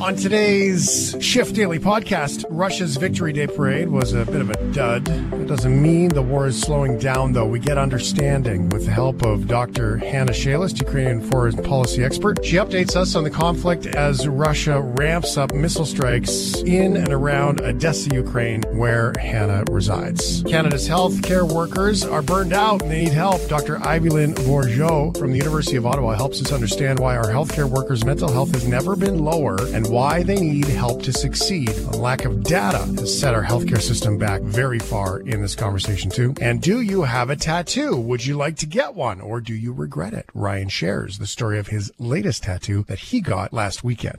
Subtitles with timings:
[0.00, 5.08] On today's Shift Daily podcast, Russia's Victory Day parade was a bit of a dud.
[5.08, 7.46] It doesn't mean the war is slowing down, though.
[7.46, 9.98] We get understanding with the help of Dr.
[9.98, 12.44] Hanna Shelest, Ukrainian foreign policy expert.
[12.44, 17.60] She updates us on the conflict as Russia ramps up missile strikes in and around
[17.60, 20.42] Odesa, Ukraine, where Hanna resides.
[20.42, 23.46] Canada's healthcare workers are burned out and they need help.
[23.48, 23.78] Dr.
[23.86, 28.04] Ivy Lynn Bourgeault from the University of Ottawa helps us understand why our healthcare workers'
[28.04, 31.68] mental health has never been lower and why they need help to succeed.
[31.68, 36.10] A lack of data has set our healthcare system back very far in this conversation,
[36.10, 36.34] too.
[36.40, 37.96] And do you have a tattoo?
[37.96, 40.28] Would you like to get one or do you regret it?
[40.34, 44.18] Ryan shares the story of his latest tattoo that he got last weekend.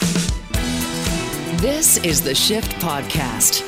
[1.60, 3.64] This is the Shift Podcast.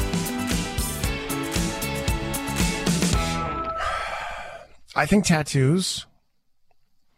[4.95, 6.05] I think tattoos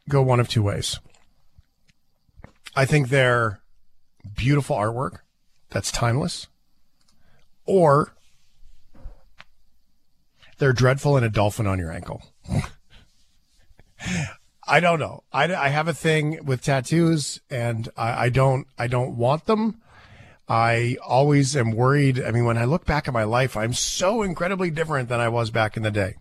[0.09, 0.99] go one of two ways.
[2.75, 3.61] I think they're
[4.35, 5.19] beautiful artwork
[5.69, 6.47] that's timeless,
[7.65, 8.13] or
[10.57, 12.21] they're dreadful and a dolphin on your ankle.
[14.67, 15.23] I don't know.
[15.33, 19.81] I, I have a thing with tattoos, and I, I don't I don't want them.
[20.47, 22.21] I always am worried.
[22.21, 25.29] I mean, when I look back at my life, I'm so incredibly different than I
[25.29, 26.15] was back in the day.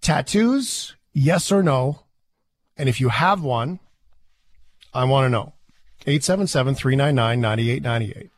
[0.00, 2.04] Tattoos, yes or no?
[2.76, 3.80] And if you have one,
[4.94, 5.54] I want to know.
[6.06, 8.30] 877 399 9898.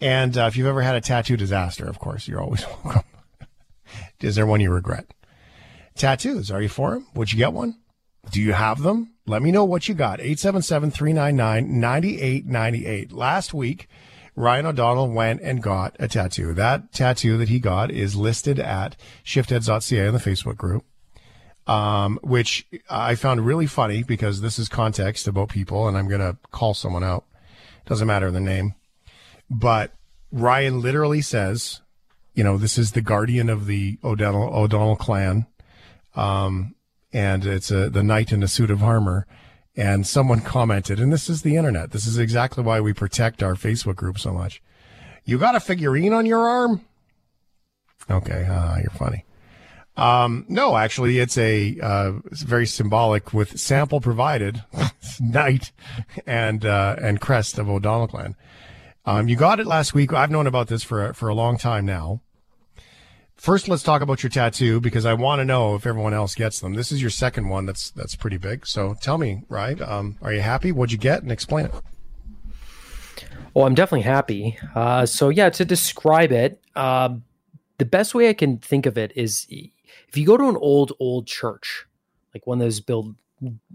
[0.00, 3.04] And uh, if you've ever had a tattoo disaster, of course, you're always welcome.
[4.20, 5.06] Is there one you regret?
[5.94, 7.06] Tattoos, are you for them?
[7.14, 7.78] Would you get one?
[8.30, 9.14] Do you have them?
[9.26, 10.20] Let me know what you got.
[10.20, 13.12] 877 399 9898.
[13.12, 13.88] Last week,
[14.36, 16.54] Ryan O'Donnell went and got a tattoo.
[16.54, 20.84] That tattoo that he got is listed at shiftheads.ca in the Facebook group
[21.66, 26.20] um, which I found really funny because this is context about people, and I'm going
[26.20, 27.24] to call someone out.
[27.86, 28.74] Doesn't matter the name.
[29.50, 29.92] But
[30.32, 31.80] Ryan literally says,
[32.34, 35.46] you know, this is the guardian of the O'Donnell, O'Donnell clan.
[36.14, 36.74] Um,
[37.12, 39.26] and it's a, the knight in a suit of armor.
[39.76, 41.92] And someone commented, and this is the internet.
[41.92, 44.60] This is exactly why we protect our Facebook group so much.
[45.24, 46.84] You got a figurine on your arm?
[48.10, 49.24] Okay, uh, you're funny.
[50.00, 54.64] Um, no, actually, it's a uh, it's very symbolic with sample provided,
[55.20, 55.72] knight
[56.26, 58.34] and uh, and crest of O'Donnell clan.
[59.04, 60.12] Um, you got it last week.
[60.12, 62.22] I've known about this for for a long time now.
[63.36, 66.60] First, let's talk about your tattoo because I want to know if everyone else gets
[66.60, 66.74] them.
[66.74, 67.66] This is your second one.
[67.66, 68.66] That's that's pretty big.
[68.66, 69.80] So tell me, right?
[69.82, 70.72] Um, are you happy?
[70.72, 71.22] What'd you get?
[71.22, 71.74] And explain it.
[73.52, 74.58] Well, I'm definitely happy.
[74.74, 77.10] Uh, so yeah, to describe it, uh,
[77.78, 79.46] the best way I can think of it is
[80.10, 81.86] if you go to an old old church
[82.34, 83.06] like one that was built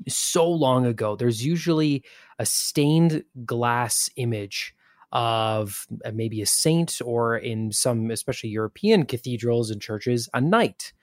[0.08, 2.04] so long ago there's usually
[2.38, 4.76] a stained glass image
[5.12, 10.94] of uh, maybe a saint or in some especially european cathedrals and churches a knight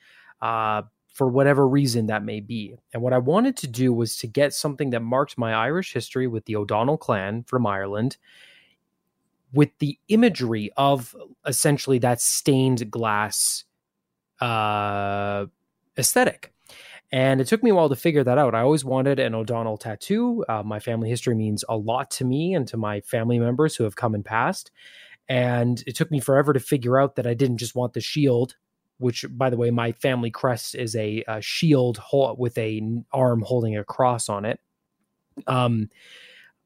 [0.42, 0.82] uh,
[1.12, 2.74] for whatever reason that may be.
[2.92, 6.26] And what i wanted to do was to get something that marked my irish history
[6.26, 8.16] with the o'donnell clan from ireland
[9.52, 11.14] with the imagery of
[11.46, 13.64] essentially that stained glass
[14.42, 15.46] uh,
[15.96, 16.52] aesthetic.
[17.12, 18.54] And it took me a while to figure that out.
[18.54, 20.44] I always wanted an O'Donnell tattoo.
[20.48, 23.84] Uh, my family history means a lot to me and to my family members who
[23.84, 24.70] have come and passed.
[25.28, 28.56] And it took me forever to figure out that I didn't just want the shield,
[28.98, 32.00] which, by the way, my family crest is a, a shield
[32.38, 32.80] with a
[33.12, 34.58] arm holding a cross on it.
[35.46, 35.90] Um,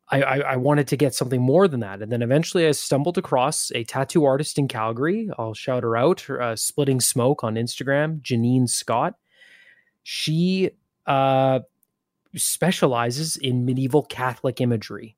[0.08, 2.00] I, I, I, wanted to get something more than that.
[2.00, 5.28] And then eventually I stumbled across a tattoo artist in Calgary.
[5.36, 9.14] I'll shout her out, uh, Splitting Smoke on Instagram, Janine Scott.
[10.04, 10.70] She
[11.06, 11.60] uh,
[12.36, 15.16] specializes in medieval Catholic imagery.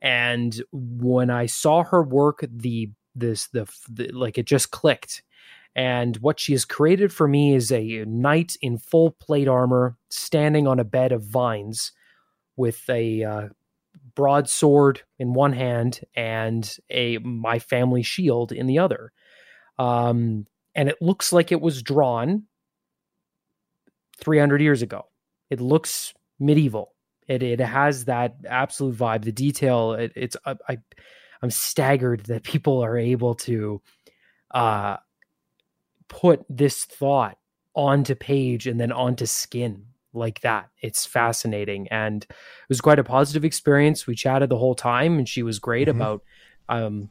[0.00, 5.22] And when I saw her work, the this the, the like it just clicked.
[5.74, 10.66] And what she has created for me is a knight in full plate armor standing
[10.66, 11.92] on a bed of vines
[12.56, 13.48] with a uh,
[14.16, 19.12] broadsword in one hand and a my family shield in the other.
[19.78, 22.44] Um, and it looks like it was drawn
[24.18, 25.06] 300 years ago.
[25.50, 26.94] It looks medieval.
[27.28, 29.22] It it has that absolute vibe.
[29.22, 29.92] The detail.
[29.92, 30.78] It, it's I, I
[31.42, 33.82] I'm staggered that people are able to
[34.50, 34.96] uh,
[36.08, 37.38] put this thought
[37.74, 39.86] onto page and then onto skin
[40.16, 40.68] like that.
[40.80, 41.88] It's fascinating.
[41.88, 44.06] And it was quite a positive experience.
[44.06, 46.00] We chatted the whole time and she was great mm-hmm.
[46.00, 46.22] about
[46.68, 47.10] um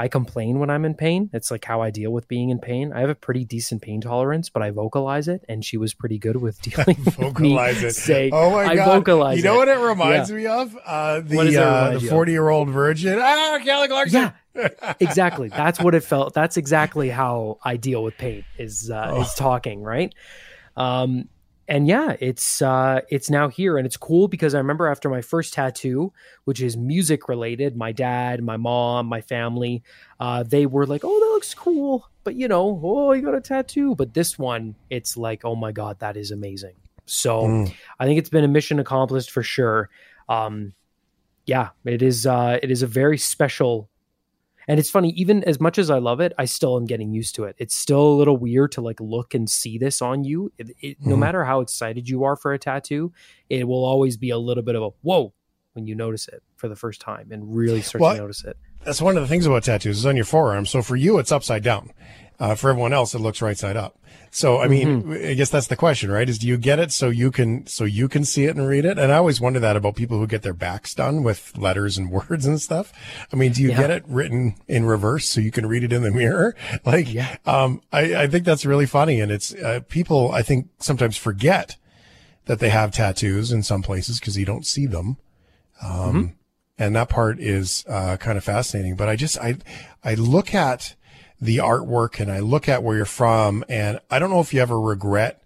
[0.00, 1.28] I complain when I'm in pain.
[1.32, 2.92] It's like how I deal with being in pain.
[2.92, 6.18] I have a pretty decent pain tolerance, but I vocalize it, and she was pretty
[6.18, 7.94] good with dealing with vocalize me it.
[7.96, 8.94] saying, oh my I god!
[9.00, 9.66] vocalize you know it.
[9.66, 10.36] what it reminds Yeah.
[10.36, 10.78] me of?
[10.86, 13.18] Uh, the uh, the forty year old virgin.
[13.20, 14.32] Ah, Kelly Clarkson.
[14.54, 15.48] Yeah, exactly.
[15.48, 16.32] That's what it felt.
[16.32, 19.22] That's exactly how I deal with pain is uh, Oh.
[19.22, 20.14] is talking, right?
[20.76, 21.28] Um,
[21.68, 25.20] and yeah, it's uh, it's now here, and it's cool because I remember after my
[25.20, 26.12] first tattoo,
[26.44, 29.82] which is music related, my dad, my mom, my family,
[30.18, 33.40] uh, they were like, "Oh, that looks cool," but you know, oh, you got a
[33.40, 33.94] tattoo.
[33.94, 36.74] But this one, it's like, oh my god, that is amazing.
[37.04, 37.74] So Mm.
[38.00, 39.90] I think it's been a mission accomplished for sure.
[40.28, 40.72] Um,
[41.46, 42.26] yeah, it is.
[42.26, 43.88] Uh, it is a very special
[44.68, 47.34] and it's funny, even as much as I love it, I still am getting used
[47.36, 47.56] to it.
[47.58, 50.52] It's still a little weird to like look and see this on you.
[50.58, 51.20] It, it, No Mhm.
[51.20, 53.12] matter how excited you are for a tattoo,
[53.48, 55.32] it will always be a little bit of a whoa
[55.72, 58.56] when you notice it for the first time and really start Well, to notice it.
[58.84, 60.66] That's one of the things about tattoos is on your forearm.
[60.66, 61.90] So for you, it's upside down.
[62.40, 63.98] Uh, for everyone else, it looks right side up.
[64.30, 65.30] So I mean, Mm-hmm.
[65.30, 66.28] I guess that's the question, right?
[66.28, 68.84] Is do you get it so you can so you can see it and read
[68.84, 68.96] it?
[68.98, 72.10] And I always wonder that about people who get their backs done with letters and
[72.28, 72.92] words and stuff.
[73.32, 73.78] I mean, do you Yeah.
[73.78, 76.54] get it written in reverse so you can read it in the mirror?
[76.84, 77.36] Like, Yeah.
[77.44, 81.76] um, I, I think that's really funny, and it's uh, people I think sometimes forget
[82.44, 85.16] that they have tattoos in some places because you don't see them
[85.82, 86.34] Um,
[86.78, 88.94] and that part is uh, kind of fascinating.
[88.94, 89.56] But I just I
[90.04, 90.94] I look at
[91.40, 94.60] the artwork and I look at where you're from, and I don't know if you
[94.60, 95.42] ever regret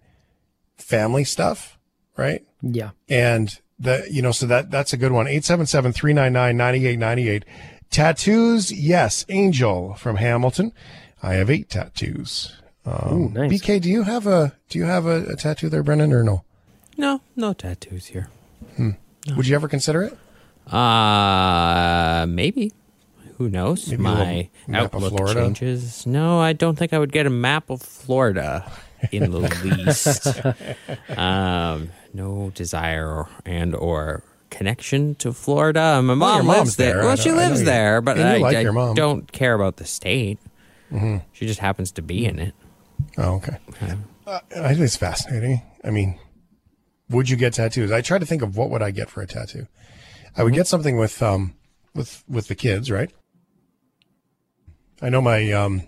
[0.76, 1.78] family stuff,
[2.16, 2.44] right?
[2.62, 2.90] Yeah.
[3.08, 5.26] And the you know so that that's a good one.
[5.26, 7.42] 877-399-9898.
[7.90, 9.26] Tattoos, yes.
[9.28, 10.72] Angel from Hamilton.
[11.22, 12.56] I have eight tattoos.
[12.84, 13.52] Um, Ooh, nice.
[13.52, 16.44] BK, do you have a do you have a, a tattoo there, Brendan, or no?
[16.96, 18.28] No, no tattoos here.
[19.36, 20.72] Would you ever consider it?
[20.72, 22.72] Uh, maybe.
[23.42, 23.88] Who knows?
[23.88, 25.40] Maybe My map of outlook Florida?
[25.42, 26.06] changes.
[26.06, 28.70] No, I don't think I would get a map of Florida
[29.10, 31.18] in the least.
[31.18, 36.00] um, no desire and or connection to Florida.
[36.02, 36.94] My Well, mom your lives there.
[36.98, 37.04] there.
[37.04, 38.94] Well, she lives there, but I, like I your mom.
[38.94, 40.38] don't care about the state.
[40.92, 41.16] Mm-hmm.
[41.32, 42.54] She just happens to be in it.
[43.18, 43.56] Oh, okay.
[44.24, 45.62] Uh, I think it's fascinating.
[45.82, 46.16] I mean,
[47.10, 47.90] would you get tattoos?
[47.90, 49.66] I try to think of what would I get for a tattoo.
[50.36, 51.54] I would get something with um
[51.94, 53.10] with with the kids, right?
[55.02, 55.82] I know my um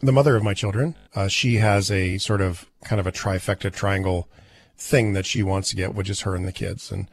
[0.00, 0.94] the mother of my children.
[1.14, 4.28] Uh, she has a sort of kind of a trifecta triangle
[4.76, 7.10] thing that she wants to get, which is her and the kids, and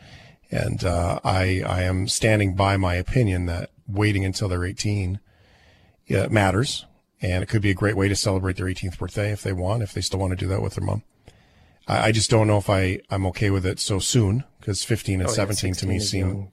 [0.52, 5.20] and uh, I I am standing by my opinion that waiting until they're 18
[6.08, 6.86] yeah, matters,
[7.22, 9.82] and it could be a great way to celebrate their 18th birthday if they want,
[9.82, 11.04] if they still want to do that with their mom.
[11.88, 15.22] I, I just don't know if I I'm okay with it so soon because 15
[15.22, 16.52] and Oh, yeah, 17 to me seem young.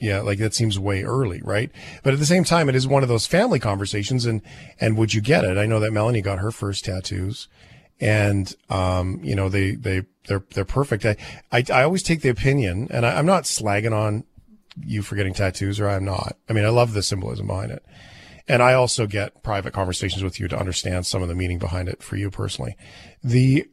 [0.00, 1.70] Yeah, like that seems way early, right?
[2.02, 4.24] But at the same time, it is one of those family conversations.
[4.24, 4.40] And
[4.80, 5.58] and would you get it?
[5.58, 7.48] I know that Melanie got her first tattoos,
[8.00, 11.04] and um, you know they they they're they're perfect.
[11.04, 11.16] I
[11.52, 14.24] I, I always take the opinion, and I, I'm not slagging on
[14.82, 16.36] you for getting tattoos, or I'm not.
[16.48, 17.84] I mean, I love the symbolism behind it,
[18.48, 21.90] and I also get private conversations with you to understand some of the meaning behind
[21.90, 22.74] it for you personally.
[23.22, 23.68] The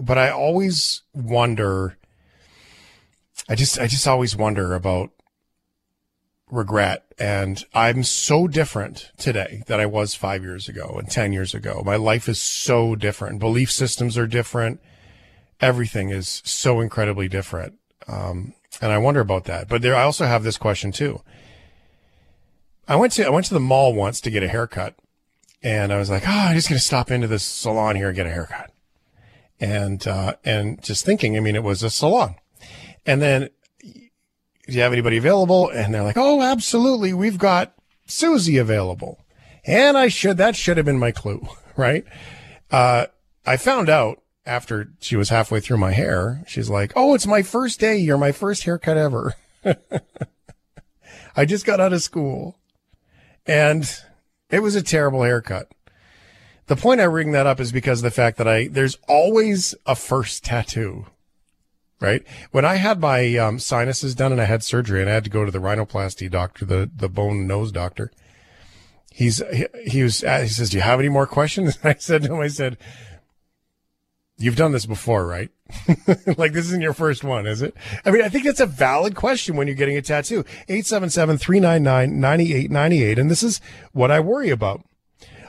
[0.00, 1.98] but I always wonder.
[3.50, 5.10] I just I just always wonder about
[6.50, 11.54] regret and I'm so different today than I was 5 years ago and 10 years
[11.54, 11.82] ago.
[11.84, 13.38] My life is so different.
[13.38, 14.80] Belief systems are different.
[15.60, 17.74] Everything is so incredibly different.
[18.06, 19.68] Um, and I wonder about that.
[19.68, 21.20] But there I also have this question too.
[22.86, 24.94] I went to I went to the mall once to get a haircut
[25.62, 28.16] and I was like, "Oh, I'm just going to stop into this salon here and
[28.16, 28.70] get a haircut."
[29.60, 32.36] And uh and just thinking, I mean, it was a salon.
[33.04, 33.48] And then
[34.68, 35.70] do you have anybody available?
[35.70, 37.14] And they're like, oh, absolutely.
[37.14, 37.72] We've got
[38.06, 39.24] Susie available.
[39.64, 41.46] And I should, that should have been my clue,
[41.76, 42.04] right?
[42.70, 43.06] Uh,
[43.46, 47.42] I found out after she was halfway through my hair, she's like, oh, it's my
[47.42, 47.96] first day.
[47.96, 49.34] You're my first haircut ever.
[51.36, 52.58] I just got out of school
[53.46, 53.90] and
[54.50, 55.70] it was a terrible haircut.
[56.66, 59.74] The point I bring that up is because of the fact that I, there's always
[59.86, 61.06] a first tattoo
[62.00, 62.22] right?
[62.50, 65.30] When I had my um, sinuses done and I had surgery and I had to
[65.30, 68.10] go to the rhinoplasty doctor, the the bone nose doctor,
[69.12, 71.98] he's he, he was uh, he says, "Do you have any more questions?" And I
[71.98, 72.78] said to him, "I said,
[74.38, 75.50] you've done this before, right?
[76.38, 77.74] like this isn't your first one, is it?
[78.04, 80.44] I mean, I think that's a valid question when you're getting a tattoo.
[80.68, 83.60] 877-399-9898, and this is
[83.92, 84.82] what I worry about.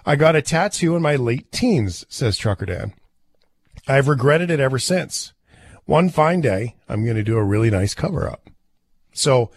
[0.05, 2.93] I got a tattoo in my late teens," says Trucker Dan.
[3.87, 5.33] I've regretted it ever since
[5.89, 8.47] one fine day, I'm going to do a really nice cover up.
[9.11, 9.49] So,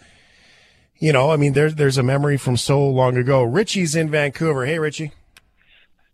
[0.97, 3.43] you know, I mean, there's there's a memory from so long ago.
[3.43, 4.65] Richie's in Vancouver.
[4.65, 5.11] Hey, Richie.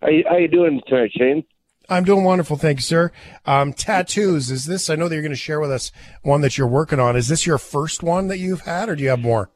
[0.02, 1.46] How you, how you doing tonight, Shane?
[1.88, 3.12] I'm doing wonderful, thank you, sir.
[3.46, 4.52] Um, tattoos.
[4.52, 4.90] Is this?
[4.90, 7.16] I know that you're going to share with us one that you're working on.
[7.16, 9.50] Is this your first one that you've had, or do you have more?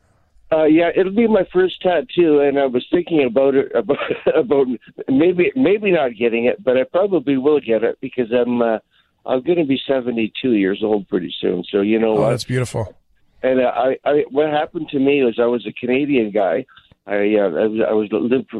[0.51, 3.97] Uh, yeah, it'll be my first tattoo, and I was thinking about it about
[4.33, 4.67] about
[5.09, 8.79] maybe maybe not getting it, but I probably will get it because I'm uh,
[9.25, 11.63] I'm going to be 72 years old pretty soon.
[11.69, 12.95] So you know Oh, that's beautiful.
[13.41, 16.65] And I, I, what happened to me was I was a Canadian guy.
[17.05, 18.51] I, uh, I was, I was lived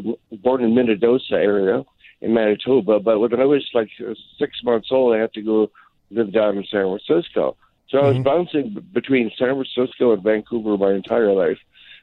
[0.41, 1.84] born in Minnedosa area
[2.22, 3.89] in Manitoba, but when I was like
[4.38, 5.72] six months old, I had to go
[6.12, 7.55] live down in San Francisco.
[7.89, 11.60] So I was bouncing between San Francisco and Vancouver my entire life.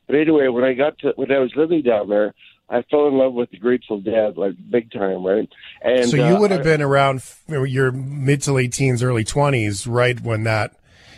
[0.07, 2.33] But anyway, when I got to when I was living down there,
[2.71, 5.49] I fell in love with the Grateful Dead like big time, right?
[5.83, 9.87] And so you uh, would have been around your mid to late teens, early 20s,
[9.91, 10.77] right when that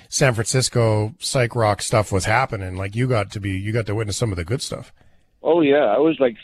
[0.09, 2.77] San Francisco psych rock stuff was happening.
[2.77, 4.93] Like you got to be, you got to witness some of the good stuff.
[5.43, 6.37] Oh yeah, I was like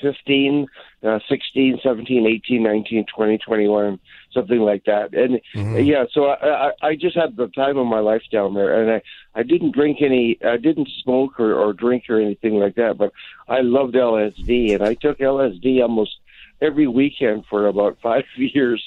[0.00, 0.66] 15,
[1.02, 4.00] uh, 16, 17, 18, 19, 20, 21,
[4.32, 5.14] something like that.
[5.14, 5.84] And Mm-hmm.
[5.84, 8.90] yeah, so I, I I just had the time of my life down there, and
[8.90, 9.02] I
[9.40, 13.12] I didn't drink any, I didn't smoke or, or drink or anything like that, but
[13.48, 16.12] I loved LSD, and I took LSD almost
[16.60, 18.82] every weekend for about five years.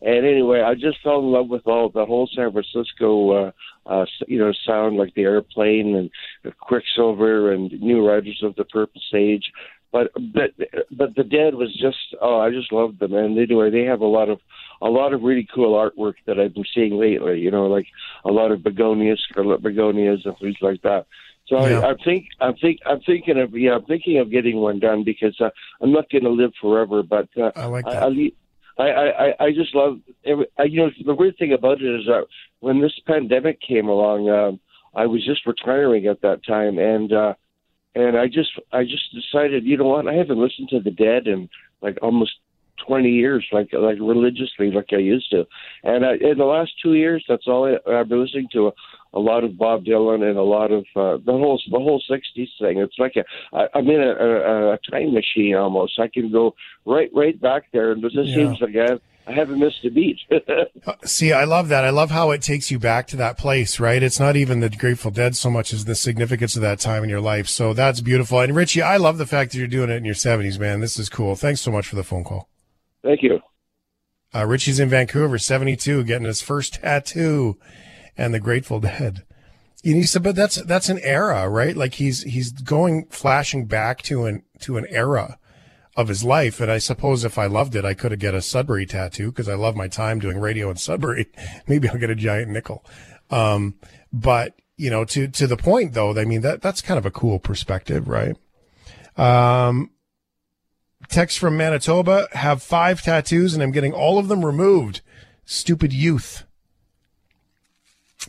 [0.00, 3.50] And anyway, I just fell in love with all the whole San Francisco, uh,
[3.84, 9.00] uh, you know, sound like the airplane and Quicksilver and New Riders of the Purple
[9.10, 9.50] Sage.
[9.90, 10.50] But but
[10.90, 14.06] but the Dead was just oh I just loved them and anyway they have a
[14.06, 14.40] lot of
[14.82, 17.86] a lot of really cool artwork that I've been seeing lately you know like
[18.24, 21.06] a lot of begonias scarlet begonias and things like that
[21.46, 21.78] so Yeah.
[21.78, 25.04] I, I think I'm think I'm thinking of yeah I'm thinking of getting one done
[25.04, 28.02] because uh, I'm not going to live forever but uh, I like I, that.
[28.02, 28.30] I, le-
[28.78, 30.46] I, I, I just love every.
[30.56, 32.26] I, you know, the weird thing about it is that
[32.60, 34.60] when this pandemic came along, um,
[34.94, 37.34] I was just retiring at that time, and uh,
[38.00, 41.26] and I just I just decided, you know what, I haven't listened to the Dead
[41.26, 41.48] in
[41.82, 42.32] like almost
[42.86, 45.40] twenty years, like like religiously, like I used to,
[45.82, 48.68] and I, in the last two years, that's all I, I've been listening to.
[48.68, 48.72] A,
[49.14, 52.48] a lot of Bob Dylan and a lot of uh, the whole the whole '60s
[52.60, 52.78] thing.
[52.78, 53.24] It's like a
[53.56, 55.98] I, I'm in a, a, a time machine almost.
[55.98, 58.34] I can go right right back there, and it just Yeah.
[58.36, 58.94] seems like I,
[59.28, 60.18] I haven't missed a beat.
[60.86, 61.84] Uh, See, I love that.
[61.84, 64.02] I love how it takes you back to that place, right?
[64.02, 67.10] It's not even the Grateful Dead so much as the significance of that time in
[67.10, 67.48] your life.
[67.48, 68.40] So that's beautiful.
[68.40, 70.80] And Richie, I love the fact that you're doing it in your 70s, man.
[70.80, 71.34] This is cool.
[71.34, 72.48] Thanks so much for the phone call.
[73.02, 73.40] Thank you.
[74.34, 77.58] Uh, Richie's in Vancouver, 72, getting his first tattoo
[78.16, 79.24] and the Grateful Dead.
[79.84, 81.76] And he said, but that's, that's an era, right?
[81.76, 85.38] Like he's, he's going, flashing back to an, to an era
[85.98, 86.60] of his life.
[86.60, 89.48] And I suppose if I loved it, I could have get a Sudbury tattoo because
[89.48, 91.26] I love my time doing radio in Sudbury.
[91.66, 92.84] Maybe I'll get a giant nickel.
[93.30, 93.74] Um,
[94.12, 97.10] but you know, to, to the point though, I mean, that, that's kind of a
[97.10, 98.36] cool perspective, right?
[99.16, 99.90] Um,
[101.08, 105.00] text from Manitoba, have five tattoos and I'm getting all of them removed.
[105.44, 106.44] Stupid youth.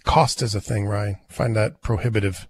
[0.05, 1.17] Cost is a thing, Ryan.
[1.27, 2.47] Find that prohibitive.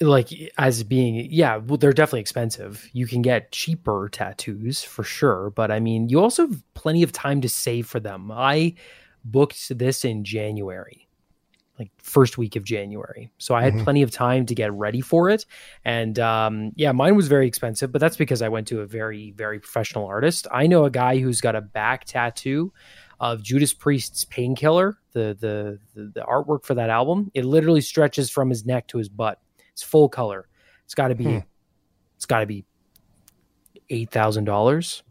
[0.00, 0.28] Like
[0.58, 2.88] as being yeah well they're definitely expensive.
[2.92, 7.12] You can get cheaper tattoos for sure but i mean you also have plenty of
[7.12, 8.30] time to save for them.
[8.30, 8.74] I
[9.24, 11.08] booked this in january
[11.78, 13.30] like first week of january.
[13.38, 15.46] So i had plenty of time to get ready for it.
[15.84, 19.32] And um, yeah mine was very expensive but that's because i went to a very
[19.32, 20.46] very professional artist.
[20.52, 22.72] I know a guy who's got a back tattoo
[23.20, 27.30] of Judas Priest's Painkiller, the, the the the artwork for that album.
[27.34, 29.40] It literally stretches from his neck to his butt.
[29.74, 30.48] It's full color.
[30.84, 31.24] It's got to be.
[31.24, 31.38] Hmm.
[32.16, 32.64] It's got to be
[33.90, 35.02] eight thousand dollars.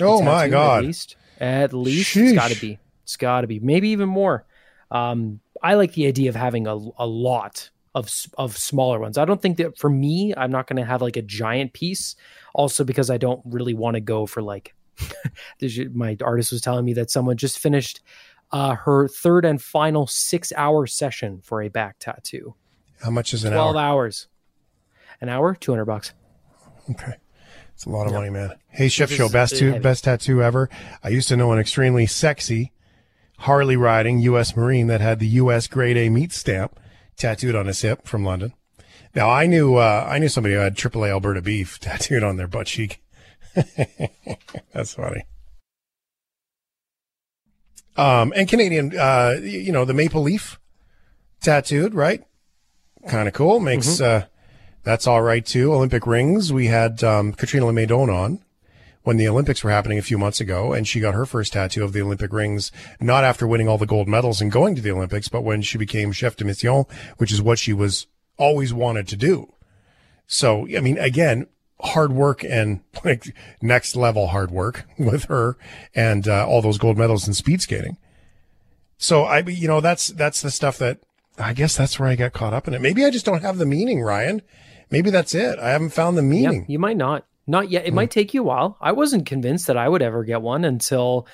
[0.00, 0.78] Oh my god!
[0.78, 2.78] At least, at least it's got to be.
[3.02, 3.60] It's got to be.
[3.60, 4.46] Maybe even more.
[4.90, 9.18] Um, I like the idea of having a a lot of of smaller ones.
[9.18, 12.16] I don't think that for me, I'm not going to have like a giant piece.
[12.54, 14.74] Also, because I don't really want to go for like.
[15.92, 18.00] my artist was telling me that someone just finished
[18.52, 22.54] uh, her third and final six hour session for a back tattoo.
[23.02, 23.82] How much is an 12 hour?
[23.82, 24.28] hours.
[25.20, 26.12] An hour, 200 bucks.
[26.90, 27.14] Okay.
[27.74, 28.54] It's a lot of money, man.
[28.68, 29.78] Hey, Chef Show, best, heavy.
[29.78, 30.70] best tattoo ever.
[31.02, 32.72] I used to know an extremely sexy
[33.38, 34.56] Harley riding U.S.
[34.56, 35.66] Marine that had the U.S.
[35.66, 36.78] grade A meat stamp
[37.16, 38.52] tattooed on his hip from London.
[39.14, 42.48] Now I knew, uh, I knew somebody who had AAA Alberta beef tattooed on their
[42.48, 43.02] butt cheek.
[44.72, 45.24] That's funny.
[47.96, 50.58] Um, and Canadian, uh, you know, the maple leaf
[51.40, 52.24] tattooed, right?
[53.08, 53.60] Kind of cool.
[53.60, 54.26] Makes, uh,
[54.82, 55.72] that's all right too.
[55.72, 56.52] Olympic rings.
[56.52, 58.40] We had, um, Catriona Le May Doan on
[59.04, 61.84] when the Olympics were happening a few months ago, and she got her first tattoo
[61.84, 64.90] of the Olympic rings, not after winning all the gold medals and going to the
[64.90, 66.84] Olympics, but when she became chef de mission,
[67.18, 68.06] which is what she was
[68.38, 69.52] always wanted to do.
[70.26, 71.46] So, I mean, again,
[71.80, 75.56] hard work and like next level hard work with her
[75.94, 77.98] and uh, all those gold medals in speed skating.
[78.96, 81.00] So I, you know, that's, that's the stuff that
[81.38, 82.80] I guess that's where I got caught up in it.
[82.80, 84.42] Maybe I just don't have the meaning, Ryan.
[84.90, 85.58] Maybe that's it.
[85.58, 86.60] I haven't found the meaning.
[86.62, 87.26] Yeah, you might not.
[87.46, 87.86] Not yet.
[87.86, 87.96] It mm.
[87.96, 88.78] might take you a while.
[88.80, 91.26] I wasn't convinced that I would ever get one until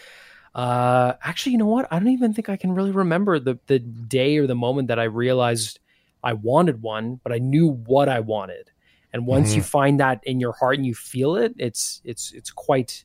[0.54, 1.86] uh actually, you know what?
[1.92, 4.98] I don't even think I can really remember the the day or the moment that
[4.98, 5.78] I realized
[6.22, 8.70] I wanted one, but I knew what I wanted.
[9.12, 9.58] And once mm-hmm.
[9.58, 13.04] you find that in your heart and you feel it, it's it's it's quite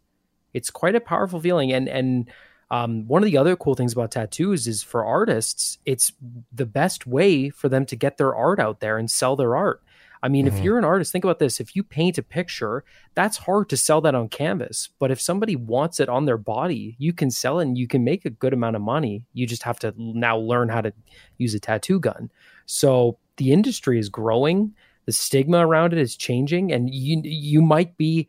[0.54, 1.72] it's quite a powerful feeling.
[1.72, 2.30] And and
[2.72, 6.12] um, one of the other cool things about tattoos is for artists, it's
[6.52, 9.82] the best way for them to get their art out there and sell their art.
[10.24, 10.58] I mean, mm-hmm.
[10.58, 11.60] if you're an artist, think about this.
[11.60, 14.90] If you paint a picture, that's hard to sell that on canvas.
[14.98, 18.04] But if somebody wants it on their body, you can sell it and you can
[18.04, 19.26] make a good amount of money.
[19.34, 20.94] You just have to now learn how to
[21.38, 22.32] use a tattoo gun.
[22.66, 24.74] So the industry is growing,
[25.06, 28.28] the stigma around it is changing, and you you might be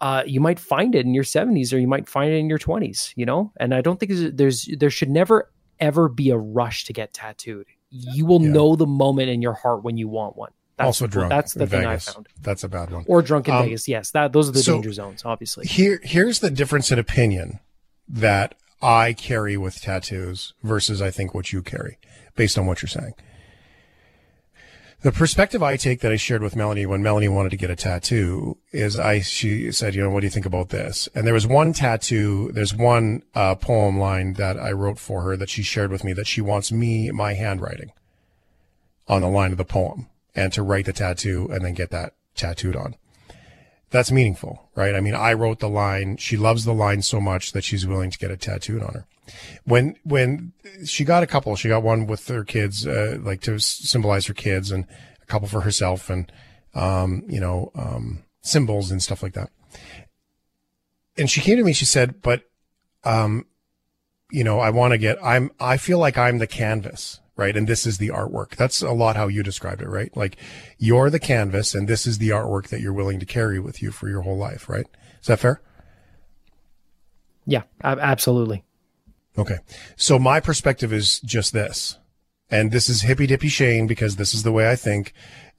[0.00, 2.58] uh, you might find it in your 70s or you might find it in your
[2.58, 3.52] 20s, you know?
[3.58, 7.12] And I don't think there's, there's there should never ever be a rush to get
[7.12, 7.66] tattooed.
[7.90, 8.52] You will yeah.
[8.52, 10.50] know the moment in your heart when you want one.
[10.76, 11.30] That's, also drunk.
[11.30, 12.08] That's the thing Vegas.
[12.08, 12.28] I found.
[12.42, 13.04] That's a bad one.
[13.06, 13.86] Or drunk in um, Vegas.
[13.86, 15.22] Yes, that those are the so danger zones.
[15.24, 15.66] Obviously.
[15.66, 17.60] Here, here's the difference in opinion
[18.08, 21.98] that I carry with tattoos versus I think what you carry,
[22.34, 23.14] based on what you're saying.
[25.04, 27.76] The perspective I take that I shared with Melanie when Melanie wanted to get a
[27.76, 31.10] tattoo is I, she said, you know, what do you think about this?
[31.14, 35.36] And there was one tattoo, there's one uh, poem line that I wrote for her
[35.36, 37.92] that she shared with me that she wants me, my handwriting
[39.06, 42.14] on the line of the poem and to write the tattoo and then get that
[42.34, 42.96] tattooed on.
[43.90, 44.94] That's meaningful, right?
[44.94, 46.16] I mean, I wrote the line.
[46.16, 49.06] She loves the line so much that she's willing to get it tattooed on her.
[49.64, 50.52] When, when
[50.84, 54.34] she got a couple, she got one with her kids, uh, like to symbolize her
[54.34, 54.86] kids and
[55.22, 56.30] a couple for herself and,
[56.74, 59.50] um, you know, um, symbols and stuff like that.
[61.16, 62.42] And she came to me, she said, but,
[63.04, 63.46] um,
[64.30, 67.56] you know, I want to get, I'm, I feel like I'm the canvas right?
[67.56, 68.56] And this is the artwork.
[68.56, 70.14] That's a lot how you described it, right?
[70.16, 70.36] Like
[70.78, 73.90] you're the canvas and this is the artwork that you're willing to carry with you
[73.90, 74.86] for your whole life, right?
[75.20, 75.60] Is that fair?
[77.46, 78.64] Yeah, absolutely.
[79.36, 79.58] Okay.
[79.96, 81.98] So my perspective is just this.
[82.50, 85.12] And this is hippy dippy Shane because this is the way I think.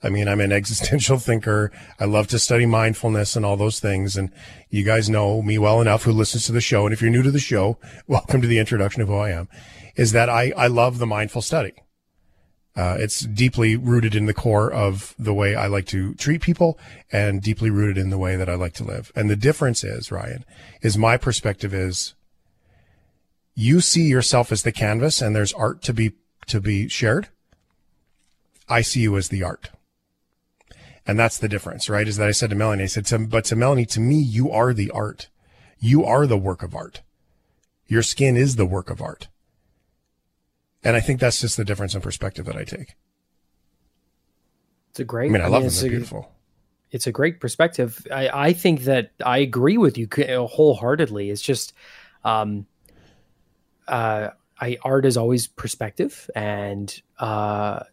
[0.03, 1.71] I mean, I'm an existential thinker.
[1.99, 4.15] I love to study mindfulness and all those things.
[4.15, 4.31] And
[4.69, 6.85] you guys know me well enough who listens to the show.
[6.85, 9.49] And if you're new to the show, welcome to the introduction of who I am
[9.95, 11.73] is that I, I love the mindful study.
[12.75, 16.77] Uh, it's deeply rooted in the core of the way I like to treat people
[17.09, 19.13] and deeply rooted in the way that I like to live.
[19.15, 20.43] And the difference is, Ryan,
[20.81, 22.15] is my perspective is
[23.55, 26.13] you see yourself as the canvas and there's art to be,
[26.47, 27.29] to be shared.
[28.67, 29.69] I see you as the art.
[31.07, 32.07] And that's the difference, right?
[32.07, 34.51] Is that I said to Melanie, I said, to, but to Melanie, to me, you
[34.51, 35.29] are the art.
[35.79, 37.01] You are the work of art.
[37.87, 39.27] Your skin is the work of art.
[40.83, 42.95] And I think that's just the difference in perspective that I take.
[44.89, 45.29] It's a great.
[45.29, 45.81] I mean, I, I love mean, them.
[45.81, 46.31] They're beautiful.
[46.91, 48.05] It's a great perspective.
[48.11, 51.29] I, I think that I agree with you wholeheartedly.
[51.29, 51.73] It's just,
[52.23, 52.65] um,
[53.87, 57.83] uh, I art is always perspective, and uh,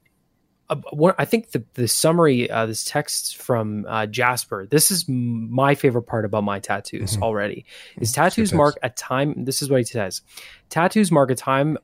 [0.69, 4.67] uh one, I think the the summary, uh, this text from uh, Jasper.
[4.67, 7.23] This is my favorite part about my tattoos mm-hmm.
[7.23, 7.65] already.
[7.99, 9.45] Is tattoos mark a time?
[9.45, 10.23] This is what he says.
[10.69, 11.79] Tattoos mark a time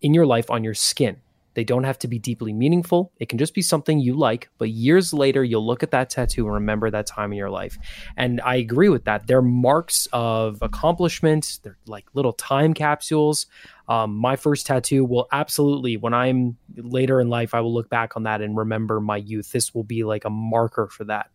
[0.00, 1.20] in your life on your skin.
[1.54, 3.12] They don't have to be deeply meaningful.
[3.18, 6.46] It can just be something you like, but years later, you'll look at that tattoo
[6.46, 7.76] and remember that time in your life.
[8.16, 9.26] And I agree with that.
[9.26, 13.46] They're marks of accomplishment, they're like little time capsules.
[13.88, 18.16] Um, my first tattoo will absolutely, when I'm later in life, I will look back
[18.16, 19.52] on that and remember my youth.
[19.52, 21.30] This will be like a marker for that.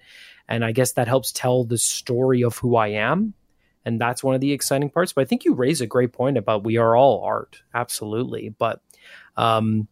[0.47, 3.33] And I guess that helps tell the story of who I am
[3.87, 5.13] and that's one of the exciting parts.
[5.13, 8.49] But I think you raise a great point about we are all art, absolutely.
[8.49, 8.81] But
[9.37, 9.87] um,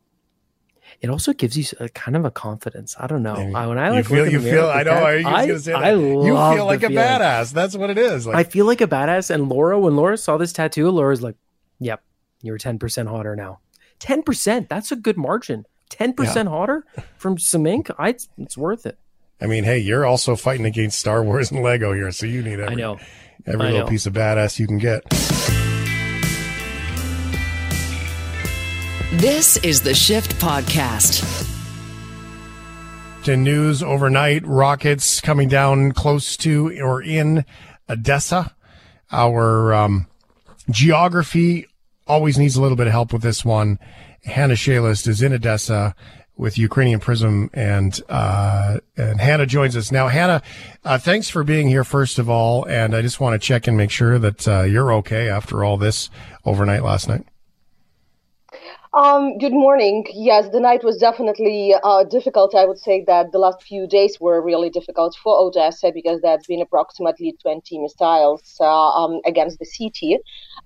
[1.02, 2.96] it also gives you a kind of a confidence.
[3.00, 3.36] I don't know.
[3.36, 4.68] I, when I like you feel, you feel.
[4.68, 4.92] I know.
[4.92, 5.84] Are you going to say that?
[5.84, 6.96] I you feel like a feeling.
[7.04, 7.54] badass.
[7.54, 8.28] That's what it is.
[8.28, 9.30] Like, I feel like a badass.
[9.30, 11.36] And Laura, when Laura saw this tattoo, Laura's like,
[11.80, 12.04] "Yep,
[12.42, 13.60] you're ten percent hotter now.
[14.00, 14.70] Ten percent.
[14.70, 15.66] That's a good margin.
[15.90, 16.56] Ten percent yeah.
[16.56, 16.86] hotter
[17.18, 17.90] from some ink.
[18.00, 18.98] I, it's worth it."
[19.42, 22.60] I mean, hey, you're also fighting against Star Wars and Lego here, so you need
[22.60, 23.00] every, I know
[23.46, 25.04] every little piece of badass you can get.
[29.14, 31.48] This is the Shift Podcast.
[33.24, 37.46] To news overnight, rockets coming down close to or in
[37.88, 38.52] Odesa.
[39.12, 40.08] our um,
[40.72, 41.68] geography
[42.08, 43.80] always needs a little bit of help with this one.
[44.26, 45.94] Hanna Shelest is in Odesa
[46.36, 50.08] with Ukrainian Prism, and uh, and Hanna joins us now.
[50.08, 50.42] Hanna,
[50.84, 53.78] uh, thanks for being here first of all, and I just want to check and
[53.78, 56.10] make sure that uh, you're okay after all this
[56.44, 57.26] overnight last night.
[58.96, 60.06] Um, good morning.
[60.14, 62.56] Yes, the night was definitely uh, difficult.
[62.56, 66.46] I would say that the last few days were really difficult for Odesa because there's
[66.48, 70.18] been approximately 20 missiles uh, um, against the city.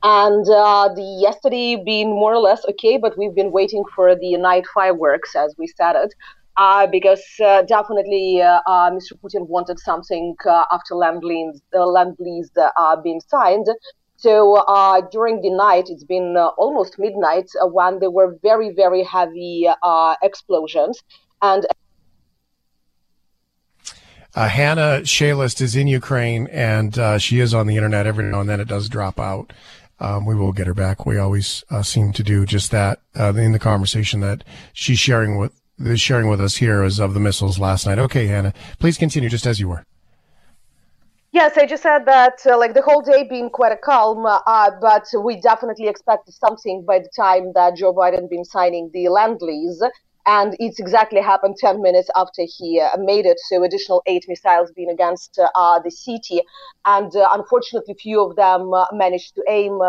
[0.03, 4.37] And uh, the yesterday been more or less okay, but we've been waiting for the
[4.37, 6.13] night fireworks, as we said it.
[6.55, 9.13] Uh, because uh, definitely uh, uh Mr.
[9.23, 12.51] Putin wanted something uh, after Lend-Lease, land lease
[13.01, 13.65] being signed.
[14.19, 18.73] So uh, during the night, it's been uh, almost midnight uh, when there were very,
[18.75, 21.01] very heavy uh, explosions.
[21.41, 21.65] And
[24.35, 28.41] uh, Hanna Shelest is in Ukraine, and uh, she is on the internet every now
[28.41, 28.59] and then.
[28.59, 29.53] It does drop out.
[30.01, 31.05] Um, we will get her back.
[31.05, 35.53] We always seem to do just that in the conversation that she's sharing with
[35.95, 37.99] sharing with us here is of the missiles last night.
[37.99, 39.85] Okay, Hanna, please continue just as you were.
[41.41, 44.71] Yes, I just said that uh, like the whole day being quite a calm, uh,
[44.81, 49.81] but we definitely expected something by the time that Joe Biden been signing the Lend-Lease.
[50.25, 53.37] And it's exactly happened 10 minutes after he uh, made it.
[53.47, 56.41] So additional eight missiles being against uh, the city.
[56.83, 59.79] And uh, unfortunately, few of them uh, managed to aim.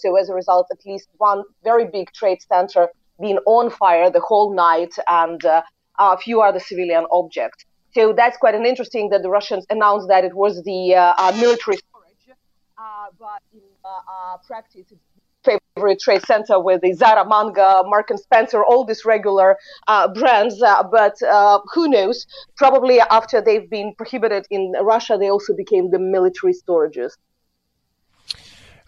[0.00, 2.88] so as a result, at least one very big trade center
[3.20, 7.64] being on fire the whole night and a few other civilian objects.
[7.92, 11.32] So that's quite an interesting that the Russians announced that it was the uh, uh,
[11.32, 12.38] military storage,
[12.78, 18.20] uh, but in uh, practice, it's favorite trade center with the Zara, Mango, Mark and
[18.20, 19.56] Spencer, all these regular
[19.88, 20.62] uh, brands.
[20.62, 22.26] Uh, but uh, who knows?
[22.56, 27.12] Probably after they've been prohibited in Russia, they also became the military storages.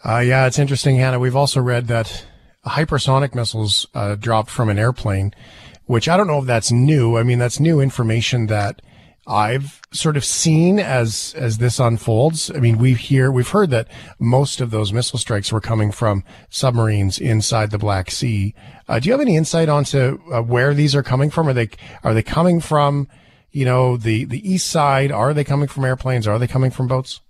[0.04, 1.18] yeah, it's interesting, Hanna.
[1.18, 2.26] We've also read that
[2.66, 3.86] hypersonic missiles
[4.20, 5.34] dropped from an airplane,
[5.86, 7.16] which I don't know if that's new.
[7.16, 8.82] I mean, that's new information that
[9.26, 12.50] I've sort of seen as as this unfolds.
[12.50, 16.24] I mean, we hear we've heard that most of those missile strikes were coming from
[16.50, 18.54] submarines inside the Black Sea.
[18.88, 21.48] Uh, do you have any insight onto uh, where these are coming from?
[21.48, 21.70] Are they
[22.02, 23.08] are they coming from,
[23.52, 25.10] you know, the the east side?
[25.10, 26.26] Are they coming from airplanes?
[26.26, 27.21] Are they coming from boats?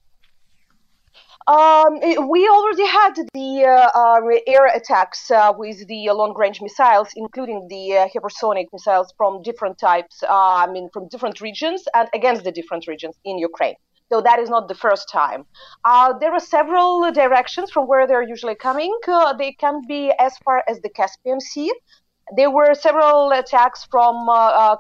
[1.49, 7.67] Um, we already had the uh, uh, air attacks uh, with the long-range missiles, including
[7.69, 10.23] the uh, hypersonic missiles from different types.
[10.23, 13.75] Uh, I mean, from different regions and against the different regions in Ukraine.
[14.13, 15.47] So that is not the first time.
[15.85, 18.95] Uh, there are several directions from where they're usually coming.
[19.39, 21.73] they can be as far as the Caspian Sea.
[22.37, 24.15] There were several attacks from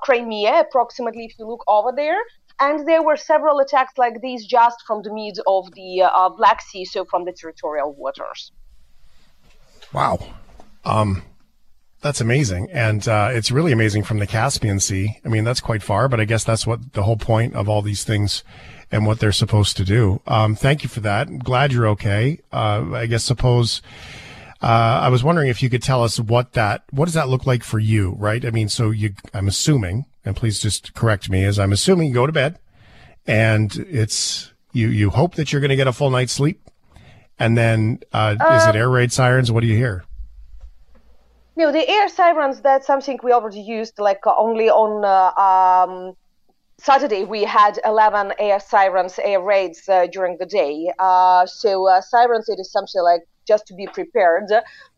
[0.02, 2.18] Crimea, approximately if you look over there.
[2.60, 6.62] And there were several attacks like these just from the mid of the uh, Black
[6.62, 8.52] Sea, so from the territorial waters.
[9.92, 10.18] Wow.
[10.84, 11.22] Um,
[12.00, 12.68] that's amazing.
[12.72, 15.20] And uh, it's really amazing from the Caspian Sea.
[15.24, 17.80] I mean, that's quite far, but I guess that's what the whole point of all
[17.80, 18.42] these things
[18.90, 20.20] and what they're supposed to do.
[20.26, 21.28] Um, thank you for that.
[21.28, 22.40] I'm glad you're okay.
[22.52, 23.82] Uh, I guess suppose.
[24.60, 27.46] Uh, I was wondering if you could tell us what that, what does that look
[27.46, 28.44] like for you, right?
[28.44, 32.14] I mean, so you, I'm assuming and please just correct me as I'm assuming you
[32.14, 32.58] go to bed
[33.26, 36.60] and it's you you hope that you're going to get a full night's sleep
[37.38, 40.04] and then uh, uh, is it air raid sirens what do you hear
[41.56, 46.16] no the air sirens that's something we already used like only on uh, um,
[46.82, 50.92] Saturday we had 11 air sirens, air raids uh, during the day.
[50.98, 54.50] Uh, so uh, sirens, it is something like just to be prepared.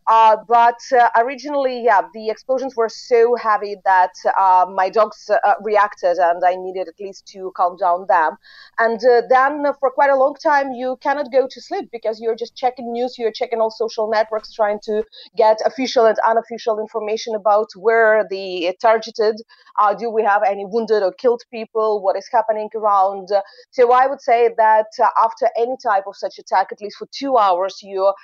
[0.06, 5.54] Uh, but uh, originally, yeah, the explosions were so heavy that uh, my dogs uh,
[5.62, 8.36] reacted, and I needed at least to calm down them.
[8.78, 12.36] And uh, then, for quite a long time, you cannot go to sleep because you're
[12.36, 15.04] just checking news, you're checking all social networks, trying to
[15.38, 19.40] get official and unofficial information about where the targeted.
[19.78, 22.02] Uh, do we have any wounded or killed people?
[22.02, 23.28] What is happening around?
[23.70, 24.86] So I would say that
[25.22, 28.14] after any type of such attack, at least for two hours, you're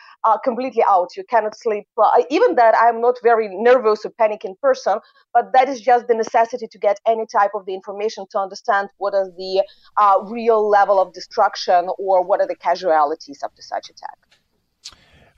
[0.44, 1.08] completely out.
[1.16, 1.86] You cannot sleep sleep.
[1.96, 4.98] Uh, even that, I'm not very nervous or panicking person,
[5.32, 8.88] but that is just the necessity to get any type of the information to understand
[8.98, 9.62] what is the
[9.96, 14.18] uh, real level of destruction or what are the casualties after such attack.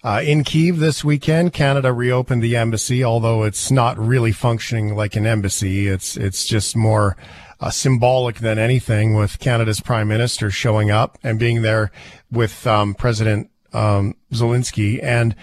[0.05, 5.15] Uh, in Kiev this weekend, Canada reopened the embassy, although it's not really functioning like
[5.15, 5.87] an embassy.
[5.87, 7.17] It's it's just more
[7.61, 11.93] uh, symbolic than anything, with Canada's prime minister showing up and being there
[12.33, 15.01] with um, President um, Zelensky.
[15.01, 15.37] And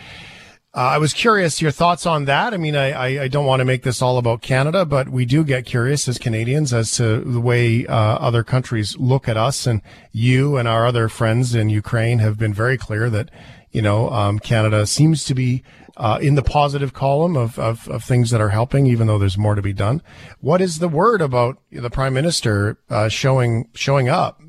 [0.71, 2.53] Uh, I was curious your thoughts on that.
[2.53, 5.25] I mean, I, I, I, don't want to make this all about Canada, but we
[5.25, 9.65] do get curious as Canadians as to the way uh, other countries look at us.
[9.65, 13.31] And you and our other friends in Ukraine have been very clear that,
[13.71, 15.63] you know, um, Canada seems to be
[15.97, 19.39] uh, in the positive column of, of, of, things that are helping, even though there's
[19.39, 20.03] more to be done.
[20.39, 24.39] What is the word about the prime minister uh, showing showing up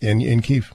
[0.00, 0.72] in in Kiev?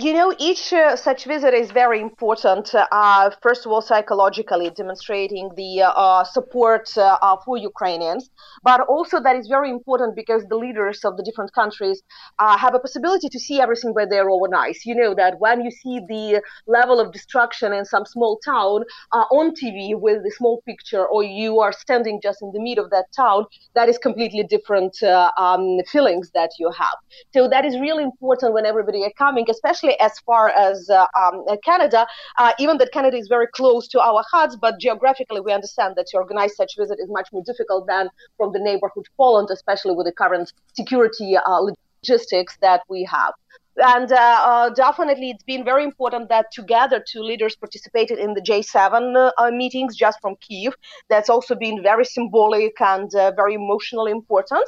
[0.00, 2.72] You know, each uh, such visit is very important.
[2.72, 8.30] Uh, first of all, psychologically, demonstrating the uh, support uh, uh, for Ukrainians,
[8.62, 12.02] but also that is very important because the leaders of the different countries
[12.38, 14.84] uh, have a possibility to see everything by their own eyes.
[14.84, 19.54] You know that when you see the level of destruction in some small town on
[19.54, 23.06] TV with the small picture, or you are standing just in the middle of that
[23.16, 26.96] town, that is completely different um, feelings that you have.
[27.32, 31.06] So that is really important when everybody are coming, especially especially as far as uh,
[31.18, 32.06] um, Canada,
[32.38, 36.06] uh, even that Canada is very close to our hearts, but geographically we understand that
[36.08, 40.06] to organize such visit is much more difficult than from the neighborhood Poland, especially with
[40.06, 41.60] the current security uh,
[42.02, 43.34] logistics that we have.
[43.76, 48.40] And uh, uh, definitely, it's been very important that together two leaders participated in the
[48.40, 50.74] G7 uh, meetings just from Kiev.
[51.08, 54.64] That's also been very symbolic and very emotionally important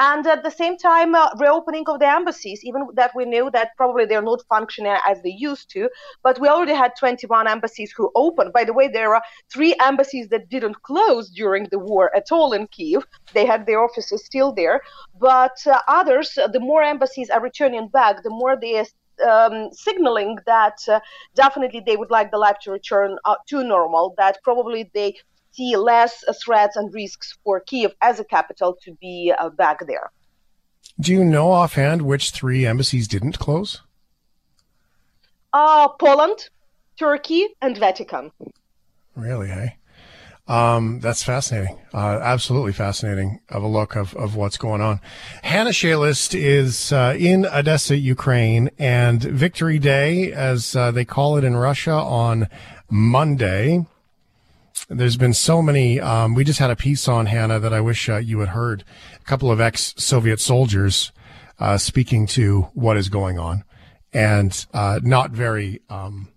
[0.00, 3.76] and at the same time uh, reopening of the embassies even that we knew that
[3.76, 5.88] probably they're not functioning as they used to
[6.22, 8.52] but we already had 21 embassies who opened.
[8.52, 12.52] By the way there are three embassies that didn't close during the war at all
[12.52, 14.80] in kiev they had their offices still there.
[15.18, 18.84] But uh, others uh, the more embassies are returning back the more they
[19.28, 21.00] um, signaling that uh,
[21.34, 25.14] definitely they would like the life to return uh, to normal, that probably they
[25.52, 30.10] see less threats and risks for Kiev as a capital to be uh, back there.
[30.98, 33.82] Do you know offhand which three embassies didn't close?
[35.52, 36.50] Uh, Poland,
[36.98, 38.30] Turkey, and Vatican.
[39.16, 39.76] Really, hey?
[40.46, 41.78] Um, that's fascinating.
[41.94, 45.00] Uh, absolutely fascinating of a look of, of what's going on.
[45.42, 51.44] Hanna Shelest is uh, in Odesa, Ukraine, and Victory Day, as uh, they call it
[51.44, 52.48] in Russia, on
[52.90, 53.86] Monday.
[54.88, 56.00] There's been so many.
[56.00, 58.84] Um, we just had a piece on Hanna that I wish uh, you had heard.
[59.20, 61.12] A couple of ex-Soviet soldiers
[61.58, 63.64] uh, speaking to what is going on,
[64.12, 66.28] and uh, not very, um,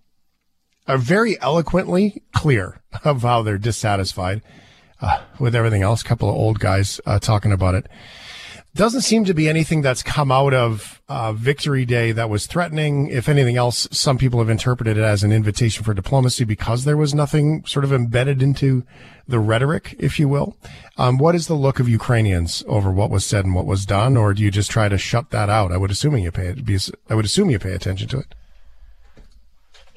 [0.88, 4.42] are very eloquently clear of how they're dissatisfied
[5.02, 6.02] uh, with everything else.
[6.02, 7.88] A couple of old guys uh, talking about it
[8.76, 13.08] doesn't seem to be anything that's come out of uh, Victory Day that was threatening.
[13.08, 16.98] If anything else, some people have interpreted it as an invitation for diplomacy because there
[16.98, 18.84] was nothing sort of embedded into
[19.28, 20.58] the rhetoric, if you will.
[20.98, 24.18] Um, what is the look of Ukrainians over what was said and what was done,
[24.18, 25.72] or do you just try to shut that out?
[25.72, 26.56] I would assume you pay.
[27.10, 28.36] I would assume you pay attention to it.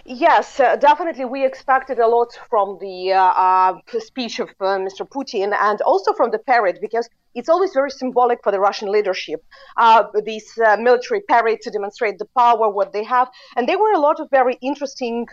[0.09, 1.25] Yes, uh, definitely.
[1.25, 5.05] We expected a lot from the uh, uh, speech of uh, Mr.
[5.05, 9.45] Putin and also from the parade because it's always very symbolic for the Russian leadership.
[9.77, 13.29] Uh, this uh, military parade to demonstrate the power, what they have.
[13.57, 15.27] And there were a lot of very interesting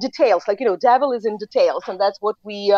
[0.00, 2.72] details, like, you know, devil is in details, and that's what we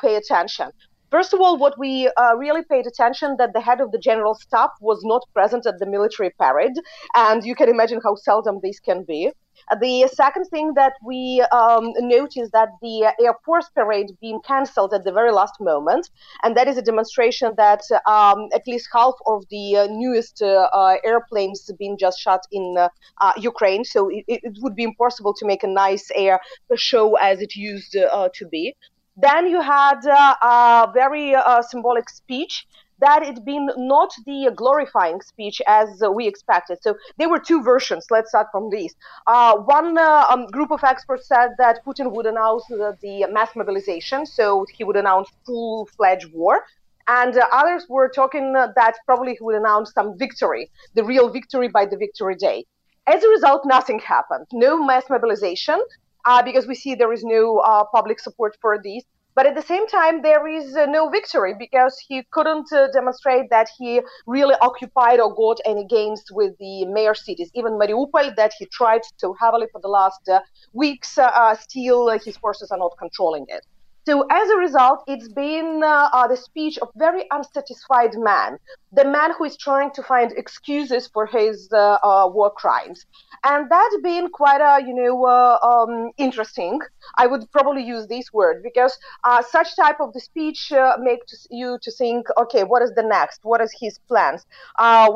[0.00, 0.70] pay attention.
[1.10, 4.34] First of all, what we uh, really paid attention that the head of the general
[4.34, 6.76] staff was not present at the military parade,
[7.14, 9.32] and you can imagine how seldom this can be.
[9.80, 15.04] The second thing that we um, noticed that the Air Force parade being cancelled at
[15.04, 16.10] the very last moment,
[16.42, 20.68] and that is a demonstration that um, at least half of the uh, newest uh,
[20.72, 22.88] uh, airplanes being just shot in uh,
[23.20, 23.84] uh, Ukraine.
[23.84, 26.38] So it, it, would be impossible to make a nice air
[26.76, 28.74] show as it used to be.
[29.20, 32.66] Then you had a very symbolic speech
[33.00, 36.78] that it been not the glorifying speech as uh, we expected.
[36.82, 38.06] So there were two versions.
[38.10, 38.94] Let's start from these.
[39.26, 44.26] Uh, one uh, um, group of experts said that Putin would announce the mass mobilization,
[44.26, 46.64] so he would announce full-fledged war.
[47.06, 51.68] And uh, others were talking that probably he would announce some victory, the real victory
[51.68, 52.66] by the victory day.
[53.06, 54.46] As a result, nothing happened.
[54.52, 55.80] No mass mobilization,
[56.24, 59.04] uh, because we see there is no uh, public support for this.
[59.34, 63.50] But at the same time, there is uh, no victory because he couldn't uh, demonstrate
[63.50, 67.48] that he really occupied or got any gains with the mayor cities.
[67.54, 70.40] Even Mariupol, that he tried so heavily for the last uh,
[70.72, 73.64] weeks, uh, uh, still uh, his forces are not controlling it.
[74.08, 78.58] So as a result, it's been uh, uh, the speech of very unsatisfied man,
[78.90, 83.04] the man who is trying to find excuses for his uh, uh war crimes,
[83.44, 86.80] and that's been quite a you know uh, um, interesting.
[87.18, 91.78] I would probably use this word because uh, such type of the speech makes you
[91.82, 93.40] to think, okay, what is the next?
[93.42, 94.46] What is his plans?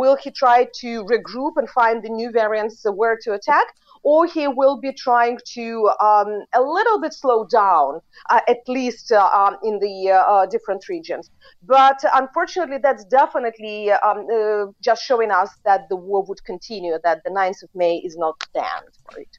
[0.00, 3.68] will he try to regroup and find the new variants where to attack?
[4.02, 9.12] Or he will be trying to um, a little bit slow down, uh, at least
[9.12, 11.30] uh, um, in the uh, uh, different regions.
[11.64, 17.22] But unfortunately, that's definitely um, uh, just showing us that the war would continue, that
[17.24, 19.38] the 9th of May is not end for it.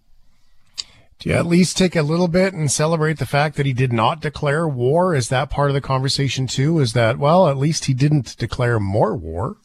[1.19, 3.93] Do you at least take a little bit and celebrate the fact that he did
[3.93, 5.15] not declare war?
[5.15, 6.79] Is that part of the conversation too?
[6.79, 9.55] Is that, well, at least he didn't declare more war?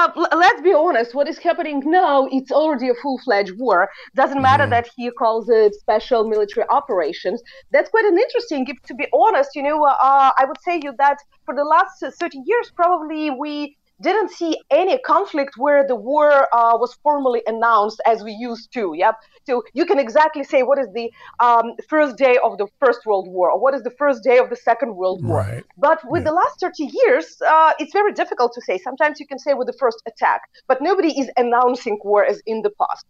[0.00, 1.14] Uh, let's be honest.
[1.14, 2.26] What is happening now?
[2.32, 3.90] It's already a full-fledged war.
[4.14, 4.70] Doesn't matter mm.
[4.70, 7.42] that he calls it special military operations.
[7.70, 8.66] That's quite an interesting.
[8.66, 12.02] If, to be honest, you know, uh, I would say you that for the last
[12.02, 18.00] 30 years, probably we didn't see any conflict where the war uh, was formally announced
[18.06, 18.94] as we used to.
[18.96, 19.16] Yep.
[19.46, 21.10] So you can exactly say what is the
[21.40, 24.50] um, first day of the First World War or what is the first day of
[24.50, 25.38] the Second World War.
[25.38, 25.64] Right.
[25.76, 26.30] But with yeah.
[26.30, 28.78] the last 30 years, uh, it's very difficult to say.
[28.78, 32.62] Sometimes you can say with the first attack, but nobody is announcing war as in
[32.62, 33.06] the past.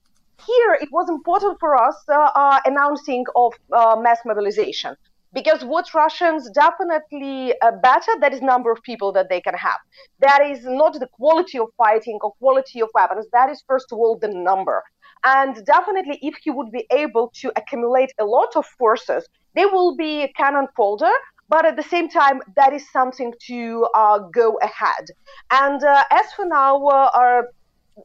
[0.46, 4.96] Here, it was important for us uh, uh announcing of uh, mass mobilization
[5.32, 9.78] because what Russians definitely uh, better that is number of people that they can have.
[10.20, 13.26] That is not the quality of fighting or quality of weapons.
[13.32, 14.82] That is first of all the number.
[15.24, 19.94] And definitely, if he would be able to accumulate a lot of forces, they will
[19.96, 21.12] be a cannon fodder.
[21.48, 25.06] But at the same time, that is something to uh, go ahead.
[25.50, 27.42] And uh, as for now, uh,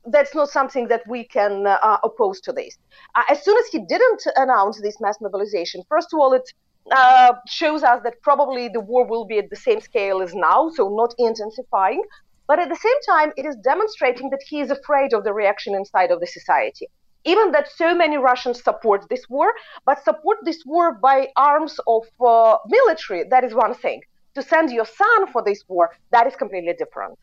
[0.08, 2.78] that's not something that we can uh, oppose to this.
[3.16, 6.52] Uh, as soon as he didn't announce this mass mobilization, first of all, it
[6.91, 10.69] uh, shows us that probably the war will be at the same scale as now,
[10.69, 12.04] so not intensifying.
[12.48, 15.74] But at the same time, it is demonstrating that he is afraid of the reaction
[15.74, 16.88] inside of the society.
[17.24, 19.52] Even that so many Russians support this war,
[19.84, 24.02] but support this war by arms of uh, military, that is one thing.
[24.36, 27.17] To send your son for this war, that is completely different.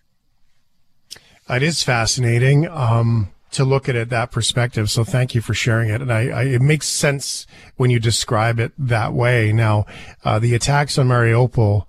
[1.48, 2.68] It is fascinating.
[2.68, 4.90] Um to look at it that perspective.
[4.90, 6.00] So thank you for sharing it.
[6.00, 9.52] And I, I it makes sense when you describe it that way.
[9.52, 9.86] Now,
[10.24, 11.86] uh, the attacks on Mariupol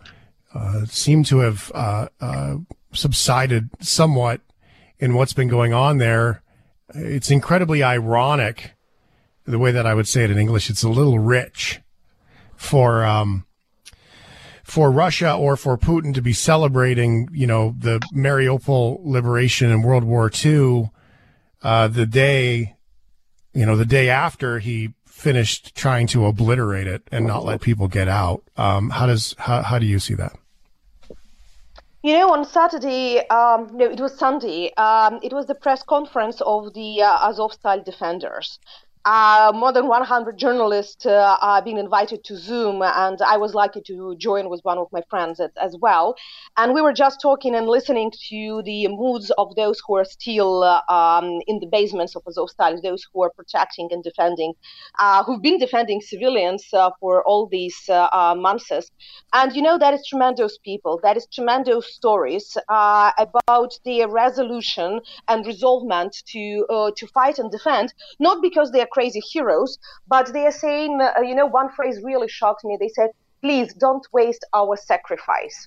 [0.53, 2.55] uh, seem to have uh, uh
[2.93, 4.41] subsided somewhat
[4.99, 6.43] in what's been going on there.
[6.93, 8.73] It's incredibly ironic
[9.45, 10.69] the way that I would say it in English.
[10.69, 11.81] It's a little rich
[12.55, 13.45] for um,
[14.63, 20.03] for Russia or for Putin to be celebrating, you know, the Mariupol liberation in World
[20.03, 20.89] War II
[21.63, 22.75] uh, the day,
[23.53, 27.87] you know, the day after he finished trying to obliterate it and not let people
[27.87, 28.43] get out.
[28.57, 30.33] Um, how does how, how do you see that?
[32.03, 34.73] You know, on Saturday, um, no, it was Sunday.
[34.73, 38.59] Um, it was the press conference of the uh, Azovstal defenders,
[39.05, 43.81] uh, more than 100 journalists uh, are being invited to Zoom, and I was lucky
[43.87, 46.15] to join with one of my friends as, as, well.
[46.55, 50.63] And we were just talking and listening to the moods of those who are still
[50.63, 54.53] uh, um, in the basements of Azovstal, those who are protecting and defending,
[54.99, 58.71] uh, who've been defending civilians uh, for all these uh, months.
[59.33, 65.45] And you know, that is tremendous people, that is tremendous stories about their resolution and
[65.45, 69.71] resolvement to, to fight and defend, not because they are crazy heroes,
[70.13, 72.73] but they are saying, uh, you know, one phrase really shocked me.
[72.79, 73.09] They said,
[73.43, 75.57] please don't waste our sacrifice.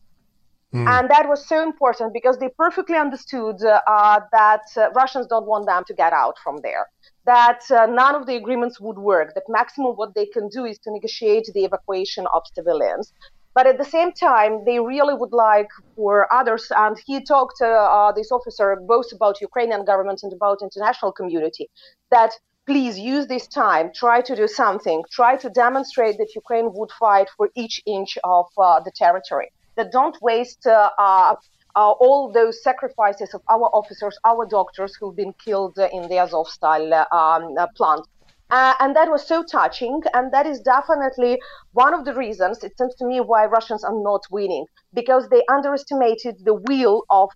[0.74, 0.86] Mm.
[0.94, 5.48] And that was so important because they perfectly understood uh, uh, that uh, Russians don't
[5.52, 6.84] want them to get out from there,
[7.24, 10.76] that uh, none of the agreements would work, that maximum what they can do is
[10.84, 13.12] to negotiate the evacuation of civilians.
[13.56, 17.68] But at the same time, they really would like for others, and he talked to
[17.68, 21.66] uh, this officer both about Ukrainian government and about international community,
[22.10, 22.32] that
[22.66, 27.28] please use this time, try to do something, try to demonstrate that Ukraine would fight
[27.36, 31.34] for each inch of uh, the territory, that don't waste uh, uh,
[31.76, 36.84] uh all those sacrifices of our officers, our doctors who've been killed in the Azovstal
[37.12, 38.04] um, uh, plant.
[38.48, 41.36] Uh, and that was so touching, and that is definitely
[41.72, 45.42] one of the reasons, it seems to me, why Russians are not winning, because they
[45.50, 47.28] underestimated the will of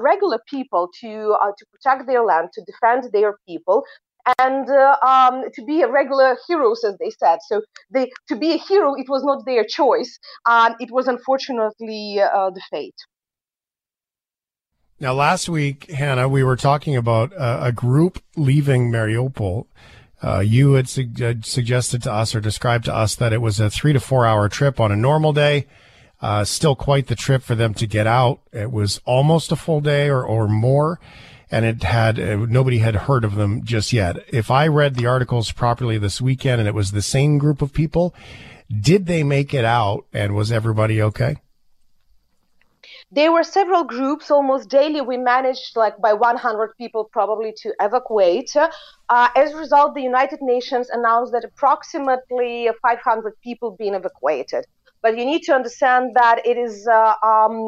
[0.00, 3.84] regular people to, to protect their land, to defend their people,
[4.38, 7.38] and uh, um, to be a regular heroes, as they said.
[7.46, 10.18] So they, to be a hero, it was not their choice.
[10.46, 12.96] Um, it was unfortunately uh, the fate.
[15.00, 19.66] Now, last week, Hanna, we were talking about uh, a group leaving Mariupol.
[20.22, 23.60] Uh, you had su- uh, suggested to us or described to us that it was
[23.60, 25.66] a three to four hour trip on a normal day.
[26.22, 28.40] Uh, still quite the trip for them to get out.
[28.52, 30.98] It was almost a full day or, or more
[31.54, 34.16] and it had uh, nobody had heard of them just yet.
[34.26, 37.72] If I read the articles properly this weekend and it was the same group of
[37.72, 38.12] people,
[38.68, 41.36] did they make it out and was everybody okay?
[43.12, 48.50] there were several groups almost daily we managed like by 100 people probably to evacuate
[48.56, 54.64] uh, as a result the united nations announced that approximately 500 people being evacuated
[55.04, 57.58] but you need to understand that it is uh, um,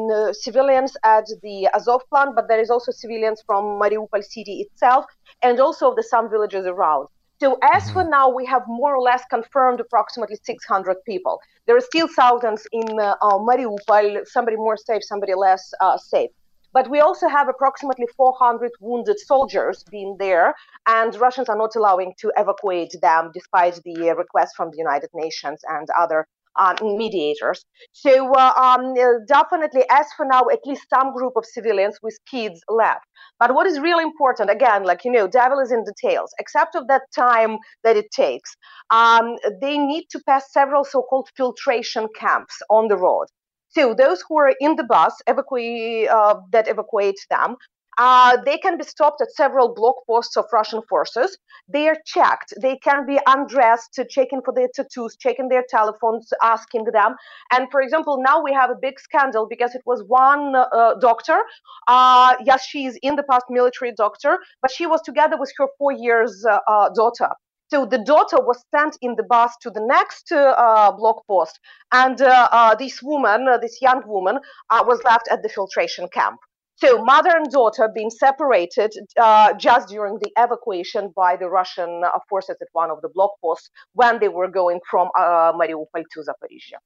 [0.45, 5.05] civilians at the azov plant but there is also civilians from mariupol city itself
[5.43, 7.07] and also the some villages around
[7.39, 7.93] so as mm-hmm.
[7.93, 11.39] for now, we have more or less confirmed approximately 600 people.
[11.67, 16.31] There are still thousands in uh, uh, Mariupol, somebody more safe, somebody less uh, safe.
[16.73, 20.53] But we also have approximately 400 wounded soldiers being there,
[20.87, 25.61] and Russians are not allowing to evacuate them despite the request from the United Nations
[25.69, 26.27] and other
[26.57, 27.65] um, mediators.
[27.91, 28.93] So uh, um,
[29.27, 33.05] definitely, as for now, at least some group of civilians with kids left.
[33.39, 36.31] But what is really important, again, like you know, devil is in details.
[36.39, 38.55] Except of that time that it takes,
[38.89, 43.27] um, they need to pass several so-called filtration camps on the road.
[43.69, 47.57] So those who are in the bus uh, that evacuate them
[47.97, 51.37] uh, they can be stopped at several block posts of Russian forces.
[51.67, 52.53] They are checked.
[52.61, 57.15] They can be undressed, checking for their tattoos, checking their telephones, asking them.
[57.51, 61.39] And for example, now we have a big scandal because it was one uh, doctor.
[61.87, 65.67] Uh, yes, she is in the past military doctor, but she was together with her
[65.77, 67.29] four years uh, uh, daughter.
[67.69, 71.59] So the daughter was sent in the bus to the next uh, block post,
[71.91, 74.39] and uh, uh, this woman, this young woman,
[74.71, 76.39] was left at the filtration camp.
[76.79, 82.19] So, mother and daughter being separated uh, just during the evacuation by the Russian uh,
[82.29, 86.19] forces at one of the block posts when they were going from uh, Mariupol to
[86.19, 86.77] Zaporizhia.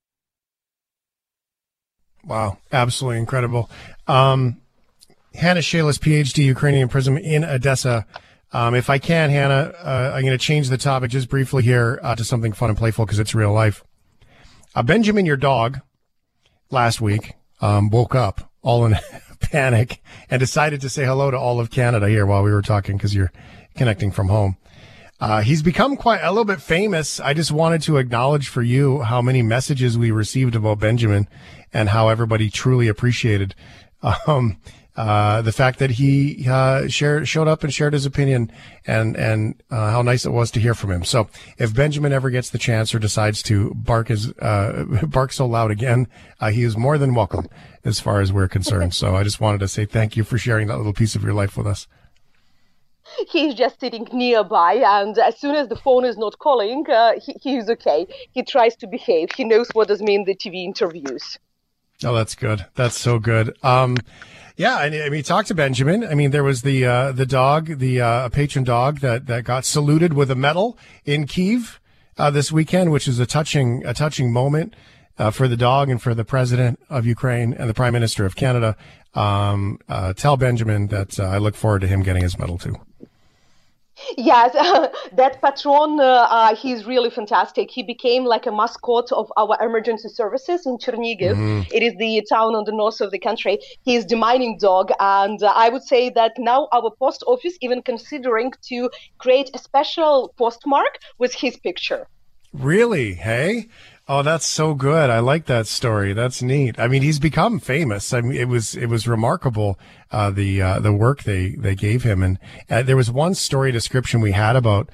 [2.24, 3.70] Wow, absolutely incredible.
[4.08, 4.62] Um,
[5.34, 8.06] Hanna Shelest, PhD, Ukrainian prison in Odesa.
[8.54, 12.00] Um, if I can, Hanna, uh, I'm going to change the topic just briefly here
[12.04, 13.84] uh, to something fun and playful because it's real life.
[14.76, 15.80] Uh, Benjamin, your dog,
[16.70, 18.96] last week um, woke up all in
[19.42, 22.98] panic and decided to say hello to all of Canada here while we were talking
[22.98, 23.32] because you're
[23.76, 24.58] connecting from home.
[25.20, 27.20] Uh, he's become quite a little bit famous.
[27.20, 31.28] I just wanted to acknowledge for you how many messages we received about Benjamin
[31.72, 33.54] and how everybody truly appreciated
[34.28, 34.58] um,
[35.02, 38.52] uh, the fact that he uh, shared, showed up and shared his opinion
[38.86, 41.04] and and uh, how nice it was to hear from him.
[41.04, 41.28] So
[41.58, 45.72] if Benjamin ever gets the chance or decides to bark his uh, bark so loud
[45.72, 46.08] again,
[46.40, 47.48] uh, he is more than welcome
[47.84, 48.94] as far as we're concerned.
[48.94, 51.34] so I just wanted to say thank you for sharing that little piece of your
[51.34, 51.88] life with us.
[53.28, 57.34] He's just sitting nearby, and as soon as the phone is not calling, uh, he,
[57.42, 58.06] he's okay.
[58.34, 59.32] He tries to behave.
[59.36, 61.40] He knows what does mean the TV interviews.
[62.04, 62.66] Oh, that's good.
[62.76, 63.58] That's so good.
[63.64, 63.98] Um,
[64.62, 66.04] yeah, and I mean, talk to Benjamin.
[66.04, 69.66] I mean, there was the uh, the dog, the uh, patron dog that that got
[69.66, 71.82] saluted with a medal in Kiev
[72.20, 74.76] uh, this weekend, which is a touching a touching moment
[75.18, 78.36] uh, for the dog and for the president of Ukraine and the prime minister of
[78.36, 78.78] Canada.
[79.16, 82.76] Um, uh, tell Benjamin that uh, I look forward to him getting his medal too.
[84.18, 84.54] Yes,
[85.14, 87.72] that patron, uh, uh, he's really fantastic.
[87.72, 91.36] He became like a mascot of our emergency services in Chernigiv.
[91.36, 91.62] Mm-hmm.
[91.74, 93.60] It is the town on the north of the country.
[93.84, 97.58] He is the mining dog, and uh, I would say that now our post office
[97.62, 102.08] even considering to create a special postmark with his picture.
[102.54, 103.14] Really?
[103.14, 103.70] Hey,
[104.08, 105.10] Oh, that's so good.
[105.10, 106.14] I like that story.
[106.14, 106.80] That's neat.
[106.80, 108.14] I mean, he's become famous.
[108.14, 109.80] I mean, it was it was remarkable
[110.10, 112.40] uh, the uh, the work they they gave him, and
[112.70, 114.90] uh, there was one story description we had about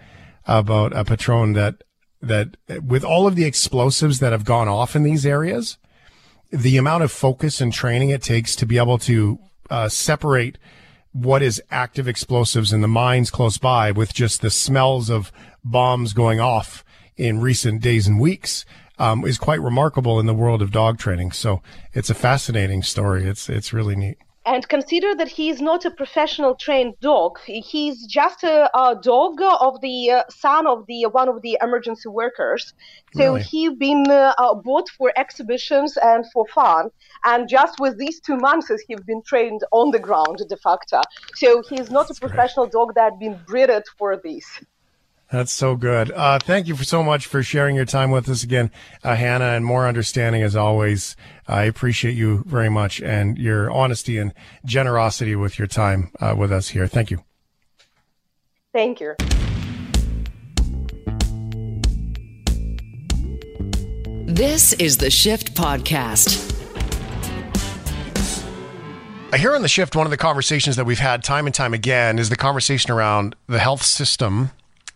[0.45, 1.83] about a patron that
[2.21, 5.77] that with all of the explosives that have gone off in these areas,
[6.51, 9.39] the amount of focus and training it takes to be able to
[9.69, 10.57] uh, separate
[11.11, 15.31] what is active explosives in the mines close by with just the smells of
[15.63, 16.83] bombs going off
[17.15, 18.65] in recent days and weeks
[18.99, 21.31] um, is quite remarkable in the world of dog training.
[21.31, 21.61] So
[21.93, 23.25] it's a fascinating story.
[23.25, 24.17] It's it's really neat.
[24.47, 27.37] And consider that he is not a professional trained dog.
[27.45, 31.57] He's just a, a dog of the uh, son of the uh, one of the
[31.61, 32.73] emergency workers.
[33.13, 33.43] So really?
[33.43, 36.91] he's been uh, uh, bought for exhibitions and for fun.
[37.25, 41.01] And just with these two months, he's been trained on the ground de facto.
[41.35, 42.71] So he's not That's a professional great.
[42.71, 44.45] dog that been bred for this.
[45.29, 46.09] That's so good.
[46.11, 48.71] Uh, thank you for so much for sharing your time with us again,
[49.03, 51.17] uh, Hanna, and more understanding as always.
[51.47, 56.53] I appreciate you very much and your honesty and generosity with your time uh, with
[56.53, 56.87] us here.
[56.87, 57.23] Thank you.
[58.73, 59.15] Thank you.
[64.27, 66.53] This is the Shift Podcast.
[69.35, 72.17] Here on the Shift, one of the conversations that we've had time and time again
[72.17, 74.51] is the conversation around the health system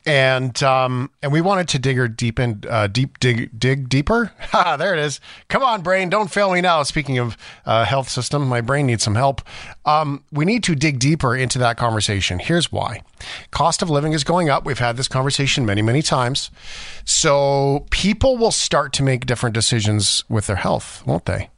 [0.06, 4.32] and um, and we wanted to dig her deep in, uh, deep dig dig deeper.
[4.82, 5.20] There it is.
[5.48, 6.84] Come on, brain, don't fail me now.
[6.84, 9.42] Speaking of uh, health system, my brain needs some help.
[9.86, 12.40] Um, we need to dig deeper into that conversation.
[12.40, 13.02] Here's why:
[13.52, 14.66] cost of living is going up.
[14.66, 16.52] We've had this conversation many, many times.
[17.06, 21.50] So people will start to make different decisions with their health, won't they?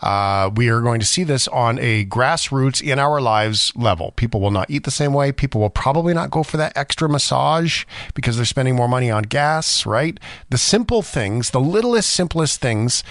[0.00, 4.12] Uh, we are going to see this on a grassroots in our lives level.
[4.12, 5.32] People will not eat the same way.
[5.32, 7.84] People will probably not go for that extra massage
[8.14, 10.18] because they're spending more money on gas, right?
[10.50, 13.02] The simple things, the littlest, simplest things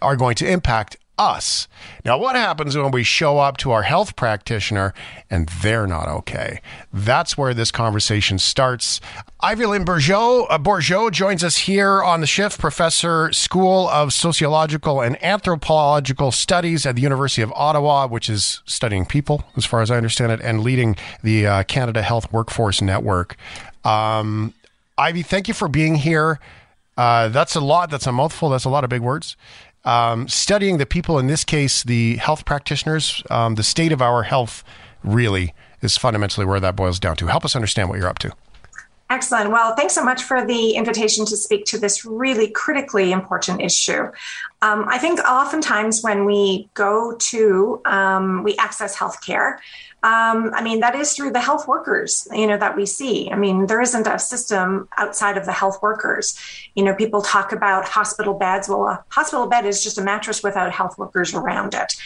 [0.00, 1.68] are going to impact us.
[2.04, 4.94] Now, what happens when we show up to our health practitioner
[5.28, 6.60] and they're not okay?
[6.92, 9.00] That's where this conversation starts.
[9.40, 15.00] Ivy Lynn Bourgeault, uh, Bourgeault joins us here on the shift, professor, School of Sociological
[15.00, 19.90] and Anthropological Studies at the University of Ottawa, which is studying people, as far as
[19.90, 23.36] I understand it, and leading the uh, Canada Health Workforce Network.
[23.84, 24.54] Um,
[24.96, 26.40] Ivy, thank you for being here.
[26.96, 27.90] Uh, that's a lot.
[27.90, 28.48] That's a mouthful.
[28.48, 29.36] That's a lot of big words
[29.84, 34.22] um, studying the people, in this case, the health practitioners, um, the state of our
[34.22, 34.64] health
[35.02, 37.26] really is fundamentally where that boils down to.
[37.26, 38.32] Help us understand what you're up to.
[39.10, 39.50] Excellent.
[39.50, 44.02] Well, thanks so much for the invitation to speak to this really critically important issue.
[44.60, 49.56] Um, I think oftentimes when we go to, um, we access healthcare,
[50.04, 53.28] um, I mean, that is through the health workers, you know, that we see.
[53.32, 56.38] I mean, there isn't a system outside of the health workers.
[56.76, 58.68] You know, people talk about hospital beds.
[58.68, 61.96] Well, a hospital bed is just a mattress without health workers around it.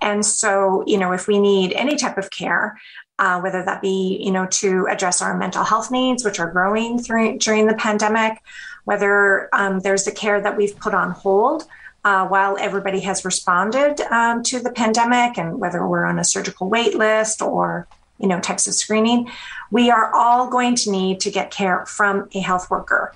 [0.00, 2.78] And so, you know, if we need any type of care,
[3.18, 7.00] uh, whether that be, you know, to address our mental health needs, which are growing
[7.00, 8.38] through, during the pandemic,
[8.84, 11.64] whether um, there's the care that we've put on hold
[12.04, 16.68] uh, while everybody has responded um, to the pandemic and whether we're on a surgical
[16.68, 17.86] wait list or
[18.18, 19.30] you know types of screening
[19.70, 23.14] we are all going to need to get care from a health worker.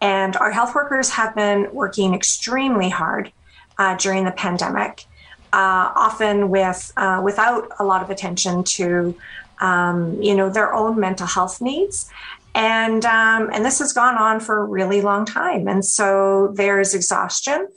[0.00, 3.30] And our health workers have been working extremely hard
[3.78, 5.06] uh, during the pandemic
[5.52, 9.14] uh, often with uh, without a lot of attention to
[9.60, 12.10] um, you know their own mental health needs.
[12.54, 15.68] And um, and this has gone on for a really long time.
[15.68, 17.68] And so there's exhaustion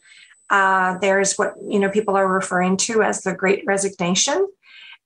[0.50, 4.48] uh, there's what you know people are referring to as the Great Resignation,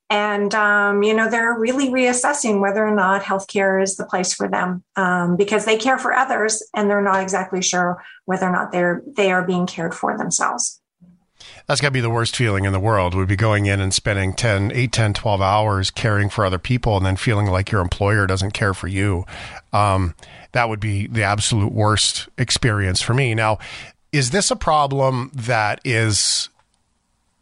[0.08, 4.48] and um, you know they're really reassessing whether or not healthcare is the place for
[4.48, 8.72] them um, because they care for others and they're not exactly sure whether or not
[8.72, 10.80] they're they are being cared for themselves.
[11.66, 13.14] That's got to be the worst feeling in the world.
[13.14, 16.96] Would be going in and spending 10 8 10 12 hours caring for other people
[16.96, 19.24] and then feeling like your employer doesn't care for you.
[19.72, 20.14] Um,
[20.52, 23.34] that would be the absolute worst experience for me.
[23.34, 23.58] Now
[24.12, 26.48] is this a problem that is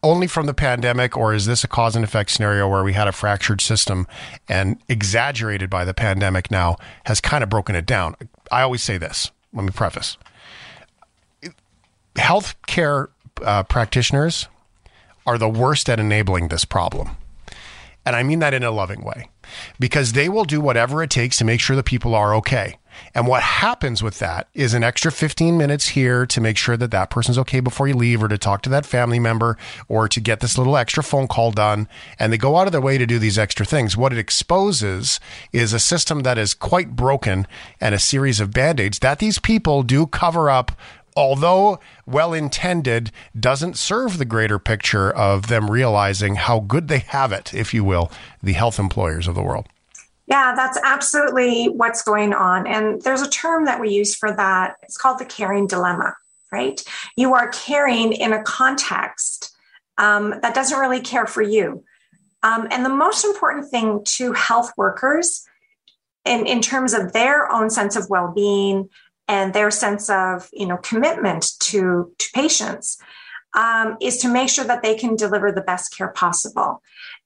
[0.02, 3.08] only from the pandemic, or is this a cause and effect scenario where we had
[3.08, 4.06] a fractured system
[4.48, 8.14] and exaggerated by the pandemic now has kind of broken it down?
[8.52, 9.30] I always say this.
[9.52, 10.16] Let me preface
[12.18, 13.08] healthcare
[13.42, 14.48] uh, practitioners
[15.26, 17.10] are the worst at enabling this problem.
[18.04, 19.28] And I mean that in a loving way
[19.78, 22.78] because they will do whatever it takes to make sure the people are okay.
[23.14, 26.90] And what happens with that is an extra 15 minutes here to make sure that
[26.90, 29.56] that person's okay before you leave or to talk to that family member
[29.88, 31.88] or to get this little extra phone call done.
[32.18, 33.96] And they go out of their way to do these extra things.
[33.96, 35.20] What it exposes
[35.52, 37.46] is a system that is quite broken
[37.80, 40.72] and a series of band aids that these people do cover up
[41.18, 47.32] although well intended, doesn't serve the greater picture of them realizing how good they have
[47.32, 48.08] it, if you will,
[48.40, 49.66] the health employers of the world.
[50.28, 52.66] Yeah, that's absolutely what's going on.
[52.66, 54.76] And there's a term that we use for that.
[54.82, 56.14] It's called the caring dilemma,
[56.52, 56.82] right?
[57.16, 59.56] You are caring in a context
[59.96, 61.82] um, that doesn't really care for you.
[62.42, 65.46] Um, and the most important thing to health workers
[66.26, 68.90] in, in terms of their own sense of well being
[69.28, 72.98] and their sense of you know commitment to, to patients
[73.54, 76.82] um, is to make sure that they can deliver the best care possible.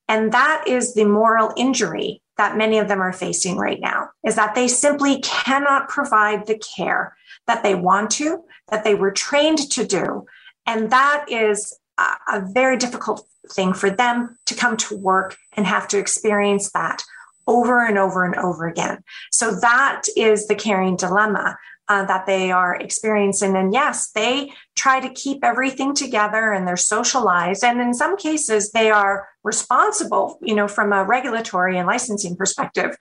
[0.09, 4.37] And that is the moral injury that many of them are facing right now is
[4.37, 7.17] that they simply cannot provide the care
[7.47, 10.25] that they want to, that they were trained to do.
[10.67, 15.89] And that is a, very difficult thing for them to come to work and have
[15.89, 17.03] to experience that
[17.47, 19.03] over and over and over again.
[19.31, 21.59] So that is the caring dilemma
[21.93, 23.55] uh, that they are experiencing.
[23.55, 27.63] And yes, they try to keep everything together and they're socialized.
[27.63, 32.97] And in some cases, they are responsible, you know, from a regulatory and licensing perspective,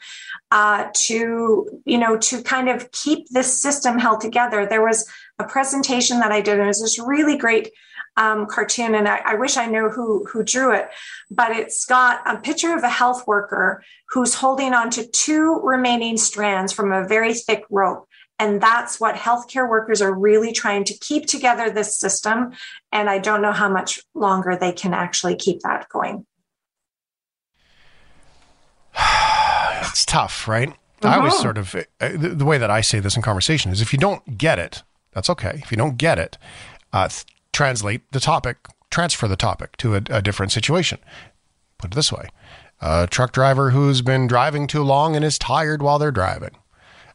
[0.51, 4.65] uh, to, you know, to kind of keep this system held together.
[4.65, 7.71] There was a presentation that I did, and it was this really great
[8.17, 10.89] um, cartoon, and I, I, wish I knew who who drew it,
[11.29, 16.17] but it's got a picture of a health worker who's holding on to two remaining
[16.17, 18.09] strands from a very thick rope.
[18.41, 22.53] And that's what healthcare workers are really trying to keep together this system.
[22.91, 26.25] And I don't know how much longer they can actually keep that going.
[28.97, 30.69] it's tough, right?
[30.69, 31.07] Mm-hmm.
[31.07, 31.41] I always uh-huh.
[31.43, 33.99] sort of, uh, the, the, way that I say this in conversation is if you
[33.99, 34.81] don't get it,
[35.11, 35.59] that's okay.
[35.61, 36.39] If you don't get it,
[36.93, 37.09] uh,
[37.53, 38.57] translate the topic,
[38.89, 40.97] transfer the topic to a, a different situation.
[41.77, 42.29] Put it this way
[42.81, 46.57] a truck driver who's been driving too long and is tired while they're driving.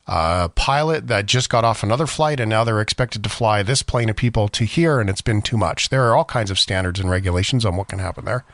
[0.06, 3.82] A pilot that just got off another flight and now they're expected to fly this
[3.82, 5.88] plane of people to here and it's been too much.
[5.88, 8.44] There are all kinds of standards and regulations on what can happen there.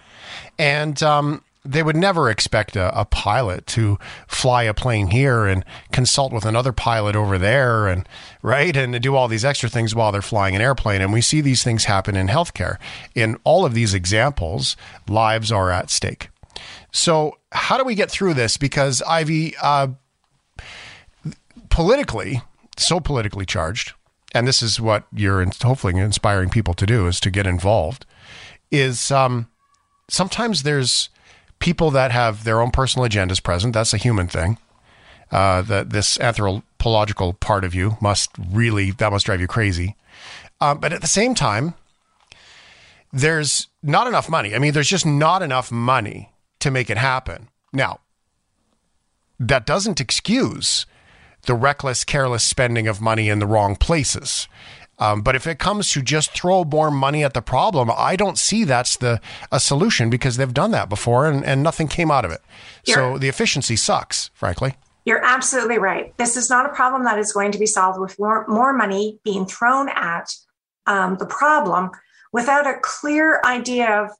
[0.58, 5.64] And um, they would never expect a, a, pilot to fly a plane here and
[5.92, 8.08] consult with another pilot over there and
[8.42, 11.20] right and to do all these extra things while they're flying an airplane and we
[11.20, 12.78] see these things happen in healthcare
[13.14, 14.76] in all of these examples
[15.08, 16.28] lives are at stake
[16.90, 19.86] so how do we get through this because ivy uh,
[21.72, 22.42] politically
[22.76, 23.92] so politically charged
[24.34, 28.06] and this is what you're hopefully inspiring people to do is to get involved
[28.70, 29.48] is um,
[30.08, 31.08] sometimes there's
[31.58, 33.72] people that have their own personal agendas present.
[33.72, 34.58] That's a human thing.
[35.30, 39.96] Uh, that this anthropological part of you must really that must drive you crazy.
[40.60, 41.74] Um, but at the same time,
[43.12, 44.54] there's not enough money.
[44.54, 47.48] I mean, there's just not enough money to make it happen.
[47.72, 48.00] Now,
[49.40, 50.84] that doesn't excuse
[51.46, 54.48] the reckless, careless spending of money in the wrong places.
[54.98, 58.38] Um, but if it comes to just throw more money at the problem, I don't
[58.38, 59.20] see that's the
[59.50, 62.40] a solution because they've done that before and, and nothing came out of it.
[62.84, 64.76] You're, so the efficiency sucks, frankly.
[65.04, 66.16] You're absolutely right.
[66.18, 69.18] This is not a problem that is going to be solved with more, more money
[69.24, 70.32] being thrown at
[70.86, 71.90] um, the problem
[72.32, 74.10] without a clear idea of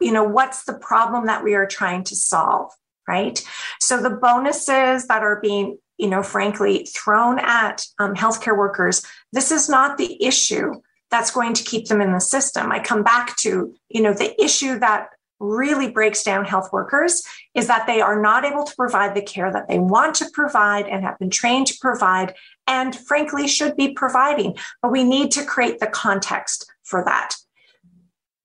[0.00, 2.70] you know what's the problem that we are trying to solve
[3.10, 3.44] right?
[3.80, 9.52] So the bonuses that are being you know, frankly, thrown at um, healthcare workers, this
[9.52, 10.72] is not the issue
[11.10, 12.72] that's going to keep them in the system.
[12.72, 15.08] I come back to, you know, the issue that
[15.40, 17.22] really breaks down health workers
[17.54, 20.86] is that they are not able to provide the care that they want to provide
[20.86, 22.34] and have been trained to provide
[22.66, 24.56] and frankly should be providing.
[24.80, 27.34] But we need to create the context for that.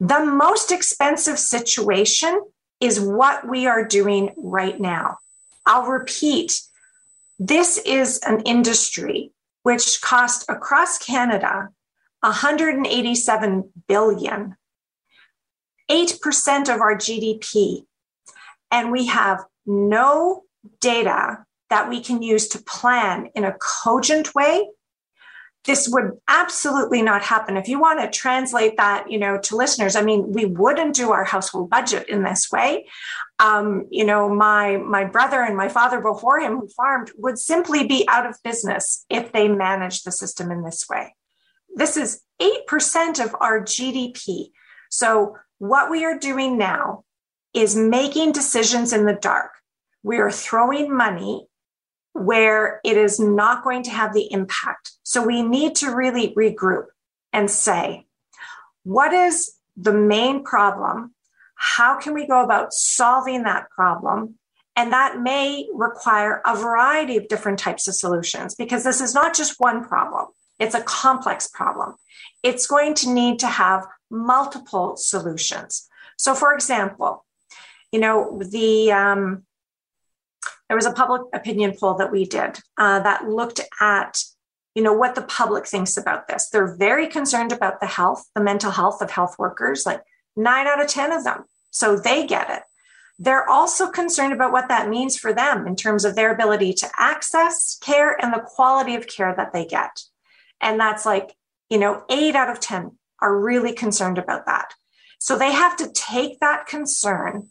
[0.02, 2.42] The most expensive situation
[2.80, 5.18] is what we are doing right now
[5.66, 6.62] i'll repeat
[7.40, 9.32] this is an industry
[9.64, 11.70] which cost across Canada
[12.22, 14.56] 187 billion,
[15.90, 17.86] 8% of our GDP.
[18.72, 20.44] And we have no
[20.80, 24.70] data that we can use to plan in a cogent way
[25.66, 27.58] this would absolutely not happen.
[27.58, 31.12] If you want to translate that you know to listeners i mean we wouldn't do
[31.12, 32.88] our household budget in this way.
[33.40, 37.86] Um, you know my my brother and my father before him who farmed would simply
[37.86, 41.16] be out of business if they managed the system in this way.
[41.76, 44.52] This is 8% of our gdp
[44.96, 47.04] so what we are doing now
[47.54, 49.52] is making decisions in the dark.
[50.04, 51.48] We are throwing money
[52.16, 54.92] where it is not going to have the impact.
[55.04, 56.86] So we need to really regroup
[57.34, 58.06] and say,
[58.84, 61.14] what is the main problem?
[61.56, 64.36] How can we go about solving that problem?
[64.78, 69.36] And that may require a variety of different types of solutions because this is not
[69.36, 71.96] just one problem, it's a complex problem.
[72.44, 75.90] It's going to need to have multiple solutions.
[76.18, 77.26] So, for example,
[77.92, 79.44] you know, the um,
[80.68, 84.20] there was a public opinion poll that we did uh, that looked at
[84.74, 86.50] you know what the public thinks about this.
[86.50, 90.02] They're very concerned about the health the mental health of health workers like
[90.36, 91.46] nine out of ten of them.
[91.72, 92.64] So they get it.
[93.18, 96.90] They're also concerned about what that means for them in terms of their ability to
[96.98, 100.02] access care and the quality of care that they get.
[100.60, 101.34] And that's like
[101.70, 104.74] you know eight out of ten are really concerned about that.
[105.20, 107.50] So they have to take that concern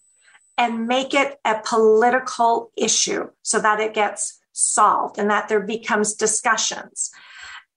[0.56, 6.14] and make it a political issue so that it gets solved and that there becomes
[6.14, 7.10] discussions.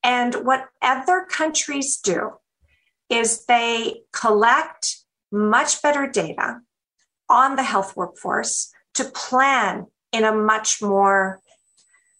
[0.03, 2.33] And what other countries do
[3.09, 4.97] is they collect
[5.31, 6.59] much better data
[7.29, 11.41] on the health workforce to plan in a much more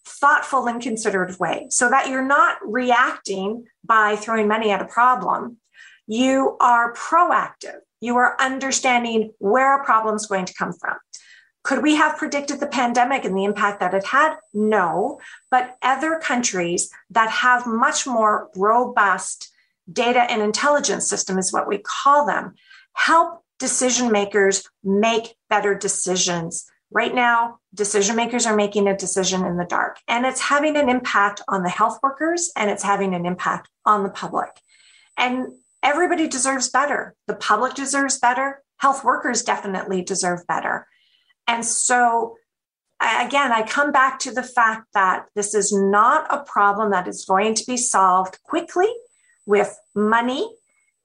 [0.05, 5.57] thoughtful and considered way so that you're not reacting by throwing money at a problem.
[6.07, 10.97] You are proactive you are understanding where a problem is going to come from.
[11.63, 14.37] Could we have predicted the pandemic and the impact that it had?
[14.53, 15.19] No.
[15.51, 19.49] But other countries that have much more robust
[19.91, 22.55] data and intelligence system is what we call them,
[22.93, 26.65] help decision makers make better decisions.
[26.89, 30.87] Right now, decision makers are making a decision in the dark, and it's having an
[30.87, 34.51] impact on the health workers and it's having an impact on the public.
[35.17, 35.47] And
[35.83, 37.15] everybody deserves better.
[37.27, 38.61] The public deserves better.
[38.77, 40.87] Health workers definitely deserve better.
[41.47, 42.35] And so,
[42.99, 47.25] again, I come back to the fact that this is not a problem that is
[47.25, 48.89] going to be solved quickly
[49.45, 50.51] with money.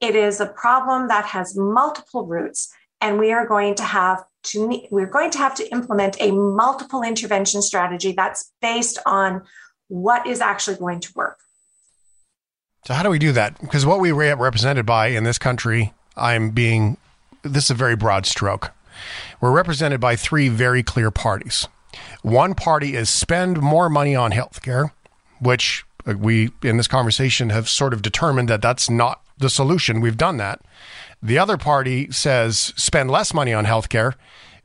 [0.01, 4.83] It is a problem that has multiple roots, and we are going to have to
[4.91, 9.43] we're going to have to implement a multiple intervention strategy that's based on
[9.87, 11.39] what is actually going to work.
[12.85, 13.61] So how do we do that?
[13.61, 16.97] Because what we are represented by in this country, I'm being
[17.43, 18.73] this is a very broad stroke.
[19.41, 21.69] We're represented by three very clear parties.
[22.23, 24.93] One party is spend more money on healthcare,
[25.41, 30.01] which uh, we in this conversation have sort of determined that that's not the solution.
[30.01, 30.61] We've done that.
[31.23, 34.15] The other party says spend less money on healthcare,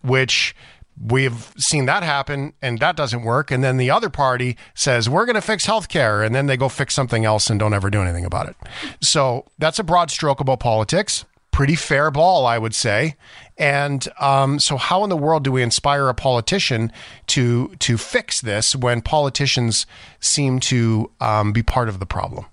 [0.01, 0.55] which
[0.99, 3.51] we've seen that happen and that doesn't work.
[3.51, 6.25] And then the other party says, we're going to fix healthcare.
[6.25, 8.55] And then they go fix something else and don't ever do anything about it.
[9.01, 11.25] So that's a broad stroke about politics.
[11.51, 13.15] Pretty fair ball, I would say.
[13.57, 16.91] And um, so, how in the world do we inspire a politician
[17.27, 19.87] to to fix this when politicians
[20.19, 22.45] seem to um, be part of the problem?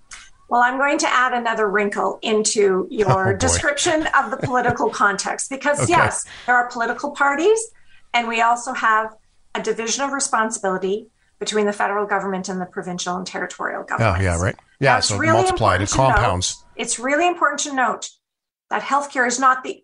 [0.47, 5.49] Well, I'm going to add another wrinkle into your oh, description of the political context
[5.49, 5.91] because, okay.
[5.91, 7.59] yes, there are political parties,
[8.15, 9.15] and we also have
[9.53, 11.07] a division of responsibility
[11.39, 14.19] between the federal government and the provincial and territorial governments.
[14.19, 14.55] Oh, yeah, right.
[14.79, 16.57] Yeah, so really multiplied, it compounds.
[16.57, 18.09] Note, it's really important to note
[18.69, 19.83] that healthcare is not the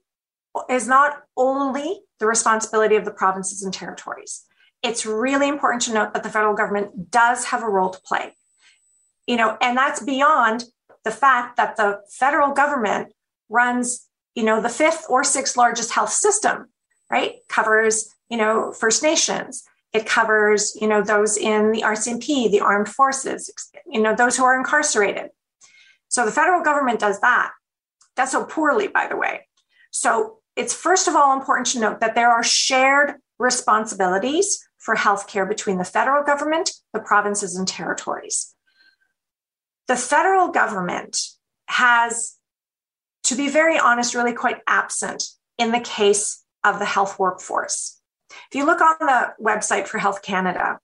[0.70, 4.44] is not only the responsibility of the provinces and territories.
[4.84, 8.34] It's really important to note that the federal government does have a role to play
[9.28, 10.66] you know, and that's beyond
[11.04, 13.14] the fact that the federal government
[13.50, 16.68] runs, you know, the fifth or sixth largest health system,
[17.10, 17.36] right?
[17.48, 19.64] Covers, you know, First Nations.
[19.94, 23.52] It covers, you know, those in the RCMP, the armed forces,
[23.86, 25.30] you know, those who are incarcerated.
[26.08, 27.52] So the federal government does that.
[28.16, 29.48] Does so poorly, by the way.
[29.92, 35.48] So it's first of all important to note that there are shared responsibilities for healthcare
[35.48, 38.56] between the federal government, the provinces, and territories
[39.92, 41.18] the federal government
[41.66, 42.38] has,
[43.24, 45.24] to be very honest, really quite absent
[45.58, 48.00] in the case of the health workforce.
[48.52, 50.80] If you look on the website for Health Canada,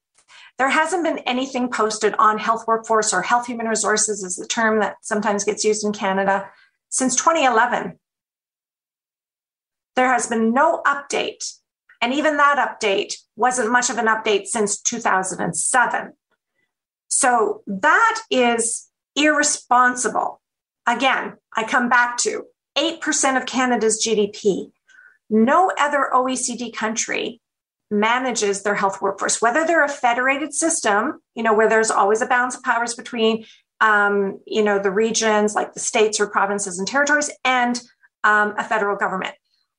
[0.57, 4.79] there hasn't been anything posted on health workforce or health human resources, is the term
[4.79, 6.49] that sometimes gets used in Canada,
[6.89, 7.99] since 2011.
[9.95, 11.53] There has been no update.
[12.01, 16.13] And even that update wasn't much of an update since 2007.
[17.07, 20.41] So that is irresponsible.
[20.87, 22.45] Again, I come back to
[22.77, 24.71] 8% of Canada's GDP.
[25.29, 27.41] No other OECD country
[27.89, 32.25] manages their health workforce, whether they're a federated system, you know, where there's always a
[32.25, 33.45] balance of powers between,
[33.79, 37.81] um, you know, the regions like the states or provinces and territories and
[38.23, 39.35] um, a federal government.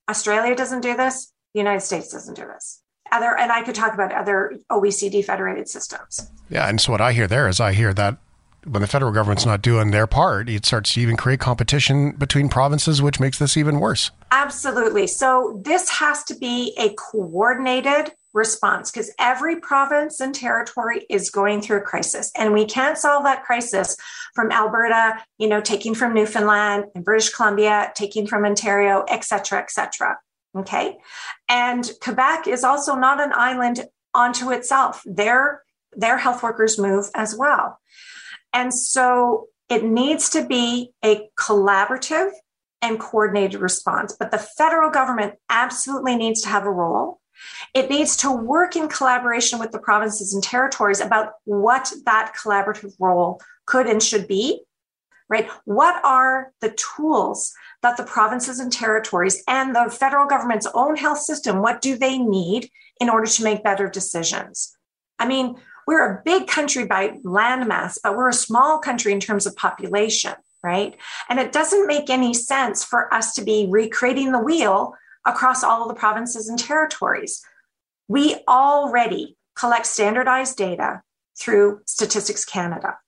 [0.09, 1.33] Australia doesn't do this.
[1.55, 2.83] The United States doesn't do this.
[3.11, 6.31] Other, and I could talk about other OECD federated systems.
[6.51, 8.19] Yeah, and so what I hear there is I hear that
[8.69, 12.49] when the federal government's not doing their part, it starts to even create competition between
[12.49, 14.11] provinces, which makes this even worse.
[14.31, 15.07] Absolutely.
[15.07, 21.63] So this has to be a coordinated response because every province and territory is going
[21.63, 23.97] through a crisis and we can't solve that crisis
[24.35, 29.59] from alberta you know taking from newfoundland and british columbia taking from ontario et cetera
[29.59, 30.19] et cetera
[30.55, 30.99] okay
[31.49, 35.63] and quebec is also not an island onto itself their
[35.97, 37.81] their health workers move as well
[38.53, 42.31] and so it needs to be a collaborative
[42.81, 44.17] and coordinated response.
[44.19, 47.21] But the federal government absolutely needs to have a role.
[47.75, 52.95] It needs to work in collaboration with the provinces and territories about what that collaborative
[52.99, 54.63] role could and should be,
[55.29, 55.49] right?
[55.65, 61.21] What are the tools that the provinces and territories and the federal government's own health
[61.21, 62.71] system, what do they need
[63.01, 64.77] in order to make better decisions?
[65.19, 65.57] I mean,
[65.89, 70.35] we're a big country by landmass, but we're a small country in terms of population,
[70.63, 70.95] right?
[71.31, 74.93] And it doesn't make any sense for us to be recreating the wheel
[75.25, 77.41] across all of the provinces and territories.
[78.07, 81.01] We already collect standardized data
[81.41, 82.99] through Statistics Canada.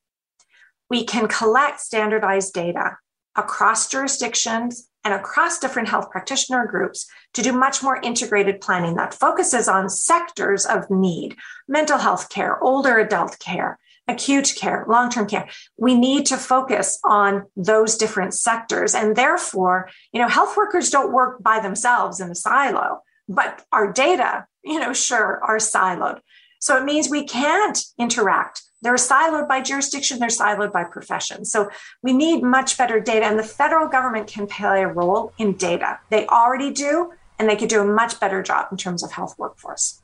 [0.89, 2.97] We can collect standardized data
[3.37, 9.14] across jurisdictions and across different health practitioner groups to do much more integrated planning that
[9.14, 11.36] focuses on sectors of need
[11.68, 13.78] mental health care, older adult care,
[14.09, 15.48] acute care, long term care.
[15.76, 18.94] We need to focus on those different sectors.
[18.94, 23.92] And therefore, you know, health workers don't work by themselves in a silo, but our
[23.92, 26.20] data, you know, sure, are siloed.
[26.61, 28.62] So it means we can't interact.
[28.83, 31.45] They're siloed by jurisdiction, they're siloed by profession.
[31.45, 31.70] So
[32.03, 35.99] we need much better data, and the federal government can play a role in data.
[36.09, 39.35] They already do, and they could do a much better job in terms of health
[39.39, 40.03] workforce.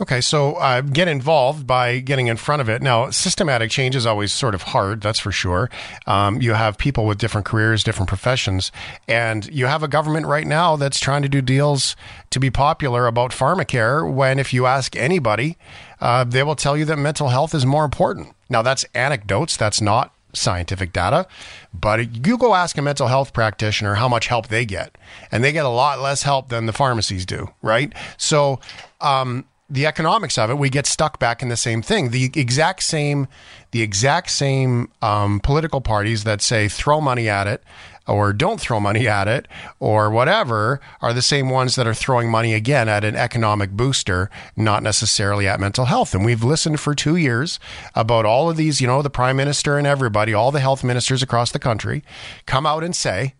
[0.00, 2.82] Okay, so uh, get involved by getting in front of it.
[2.82, 5.68] Now, systematic change is always sort of hard, that's for sure.
[6.06, 8.70] Um, you have people with different careers, different professions,
[9.08, 11.96] and you have a government right now that's trying to do deals
[12.30, 14.08] to be popular about pharmacare.
[14.08, 15.58] When, if you ask anybody,
[16.00, 18.36] uh, they will tell you that mental health is more important.
[18.48, 21.26] Now, that's anecdotes, that's not scientific data,
[21.74, 24.96] but you go ask a mental health practitioner how much help they get,
[25.32, 27.92] and they get a lot less help than the pharmacies do, right?
[28.16, 28.60] So,
[29.00, 32.10] um, the economics of it, we get stuck back in the same thing.
[32.10, 33.28] The exact same,
[33.70, 37.62] the exact same um, political parties that say throw money at it
[38.06, 39.46] or don't throw money at it
[39.78, 44.30] or whatever are the same ones that are throwing money again at an economic booster,
[44.56, 46.14] not necessarily at mental health.
[46.14, 47.60] And we've listened for two years
[47.94, 51.22] about all of these, you know, the prime minister and everybody, all the health ministers
[51.22, 52.02] across the country
[52.46, 53.34] come out and say,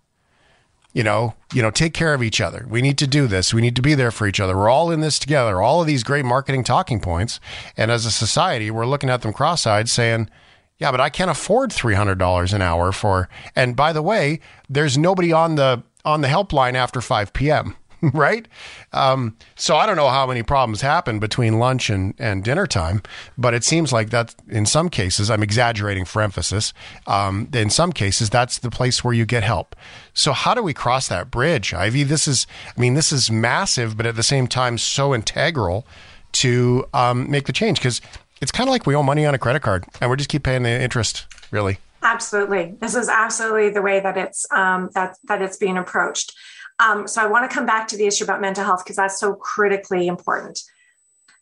[0.92, 2.66] you know, you know, take care of each other.
[2.68, 3.52] We need to do this.
[3.52, 4.56] We need to be there for each other.
[4.56, 5.60] We're all in this together.
[5.60, 7.40] All of these great marketing talking points.
[7.76, 10.30] And as a society, we're looking at them cross-eyed saying,
[10.78, 15.32] yeah, but I can't afford $300 an hour for and by the way, there's nobody
[15.32, 17.76] on the on the helpline after 5 p.m.
[18.12, 18.46] right?
[18.92, 23.02] Um, so I don't know how many problems happen between lunch and, and dinner time,
[23.36, 26.72] but it seems like that in some cases, I'm exaggerating for emphasis.
[27.06, 29.74] Um, in some cases, that's the place where you get help.
[30.14, 32.04] So how do we cross that bridge, Ivy?
[32.04, 32.46] This is,
[32.76, 35.86] I mean, this is massive, but at the same time, so integral
[36.32, 38.00] to um, make the change because
[38.40, 40.42] it's kind of like we owe money on a credit card and we just keep
[40.42, 41.78] paying the interest, really.
[42.02, 46.32] Absolutely, this is absolutely the way that it's um, that that it's being approached.
[46.80, 49.18] Um, so I want to come back to the issue about mental health because that's
[49.18, 50.60] so critically important.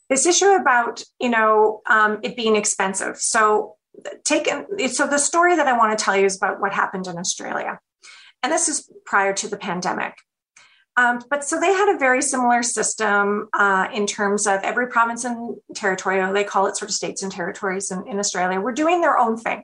[0.09, 3.18] This issue about you know um, it being expensive.
[3.18, 3.76] So
[4.24, 4.49] take
[4.89, 7.80] so the story that I want to tell you is about what happened in Australia,
[8.43, 10.14] and this is prior to the pandemic.
[10.99, 15.24] Um, but so they had a very similar system uh, in terms of every province
[15.24, 19.03] and territory, they call it sort of states and territories in, in Australia, were doing
[19.03, 19.62] their own thing.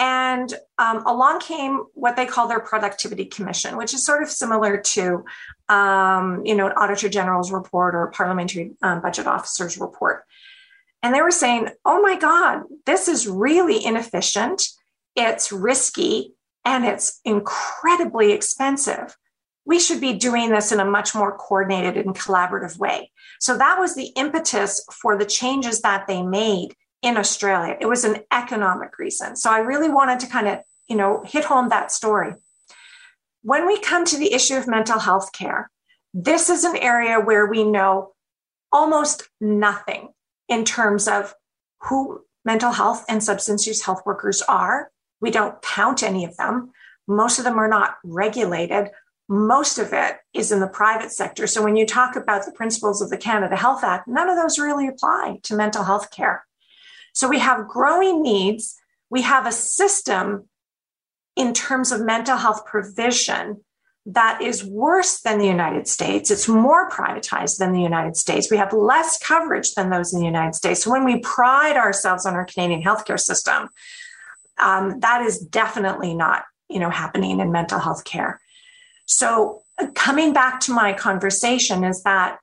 [0.00, 4.78] And um, along came what they call their productivity commission, which is sort of similar
[4.78, 5.26] to,
[5.68, 10.24] um, you know, an auditor general's report or parliamentary um, budget officer's report.
[11.02, 14.62] And they were saying, oh my God, this is really inefficient.
[15.16, 16.32] It's risky
[16.64, 19.14] and it's incredibly expensive
[19.66, 23.10] we should be doing this in a much more coordinated and collaborative way.
[23.38, 27.76] So that was the impetus for the changes that they made in Australia.
[27.80, 29.36] It was an economic reason.
[29.36, 32.34] So I really wanted to kind of, you know, hit home that story.
[33.42, 35.70] When we come to the issue of mental health care,
[36.12, 38.12] this is an area where we know
[38.72, 40.10] almost nothing
[40.48, 41.34] in terms of
[41.84, 44.90] who mental health and substance use health workers are.
[45.20, 46.72] We don't count any of them.
[47.06, 48.90] Most of them are not regulated
[49.30, 51.46] most of it is in the private sector.
[51.46, 54.58] So when you talk about the principles of the Canada Health Act, none of those
[54.58, 56.44] really apply to mental health care.
[57.12, 58.76] So we have growing needs.
[59.10, 60.48] We have a system
[61.36, 63.62] in terms of mental health provision
[64.06, 66.30] that is worse than the United States.
[66.30, 68.50] It's more privatized than the United States.
[68.50, 70.82] We have less coverage than those in the United States.
[70.82, 73.68] So when we pride ourselves on our Canadian healthcare system,
[74.58, 78.40] um, that is definitely not, you know, happening in mental health care.
[79.06, 79.62] So
[79.94, 82.38] coming back to my conversation is that,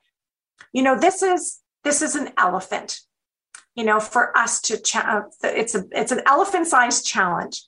[0.74, 3.00] you know, this is this is an elephant.
[3.78, 7.64] You know, for us to cha- it's a it's an elephant-sized challenge.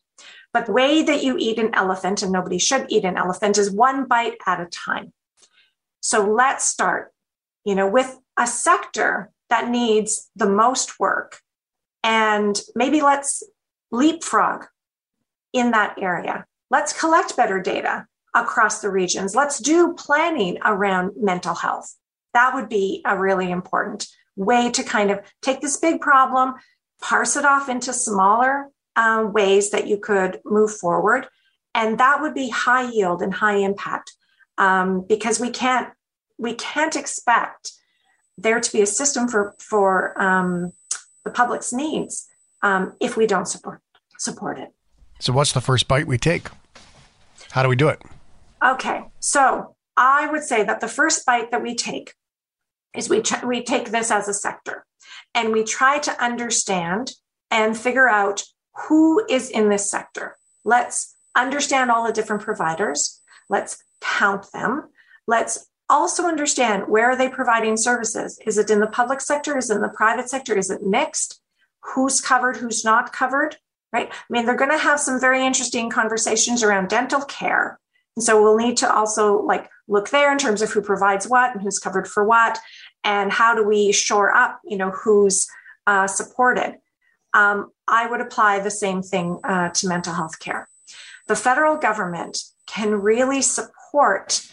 [0.51, 3.71] But the way that you eat an elephant, and nobody should eat an elephant, is
[3.71, 5.13] one bite at a time.
[6.01, 7.13] So let's start,
[7.63, 11.39] you know, with a sector that needs the most work.
[12.03, 13.43] And maybe let's
[13.91, 14.65] leapfrog
[15.53, 16.45] in that area.
[16.71, 19.35] Let's collect better data across the regions.
[19.35, 21.95] Let's do planning around mental health.
[22.33, 24.07] That would be a really important
[24.39, 26.55] way to kind of take this big problem,
[27.01, 31.27] parse it off into smaller uh, ways that you could move forward.
[31.75, 34.13] And that would be high yield and high impact
[34.57, 35.89] um, because we can't
[36.37, 37.73] we can't expect
[38.37, 40.71] there to be a system for for um,
[41.25, 42.27] the public's needs
[42.63, 43.81] um, if we don't support
[44.17, 44.73] support it.
[45.19, 46.47] So, what's the first bite we take?
[47.51, 48.01] How do we do it?
[48.63, 52.13] Okay, so I would say that the first bite that we take
[52.95, 54.85] is we ch- we take this as a sector,
[55.33, 57.11] and we try to understand
[57.51, 58.43] and figure out
[58.87, 60.35] who is in this sector.
[60.63, 63.21] Let's understand all the different providers.
[63.49, 64.89] Let's count them.
[65.27, 68.39] Let's also understand where are they providing services?
[68.45, 69.57] Is it in the public sector?
[69.57, 70.57] Is it in the private sector?
[70.57, 71.41] Is it mixed?
[71.81, 72.57] Who's covered?
[72.57, 73.57] Who's not covered?
[73.91, 74.09] Right?
[74.11, 77.79] I mean, they're going to have some very interesting conversations around dental care.
[78.15, 81.53] And so we'll need to also like look there in terms of who provides what
[81.53, 82.59] and who's covered for what,
[83.03, 85.47] and how do we shore up, you know, who's
[85.87, 86.77] uh, supported.
[87.33, 90.69] Um, I would apply the same thing uh, to mental health care.
[91.27, 92.37] The federal government
[92.67, 94.47] can really support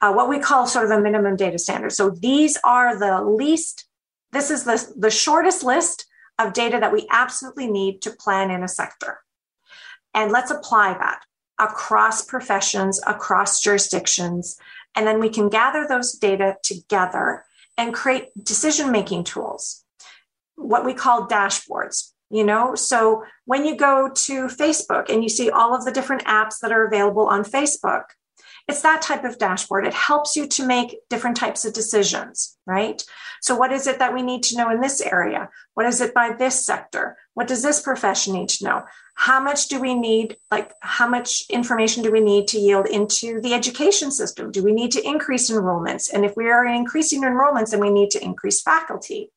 [0.00, 1.92] uh, what we call sort of a minimum data standard.
[1.92, 3.86] So these are the least,
[4.32, 6.06] this is the, the shortest list
[6.38, 9.20] of data that we absolutely need to plan in a sector.
[10.14, 11.20] And let's apply that
[11.58, 14.58] across professions, across jurisdictions.
[14.94, 17.44] And then we can gather those data together
[17.76, 19.84] and create decision making tools,
[20.56, 22.12] what we call dashboards.
[22.28, 26.24] You know, so when you go to Facebook and you see all of the different
[26.24, 28.02] apps that are available on Facebook,
[28.68, 29.86] it's that type of dashboard.
[29.86, 33.02] It helps you to make different types of decisions, right?
[33.40, 35.50] So, what is it that we need to know in this area?
[35.74, 37.16] What is it by this sector?
[37.34, 38.82] What does this profession need to know?
[39.14, 43.40] How much do we need, like, how much information do we need to yield into
[43.40, 44.50] the education system?
[44.50, 46.12] Do we need to increase enrollments?
[46.12, 49.30] And if we are increasing enrollments, then we need to increase faculty.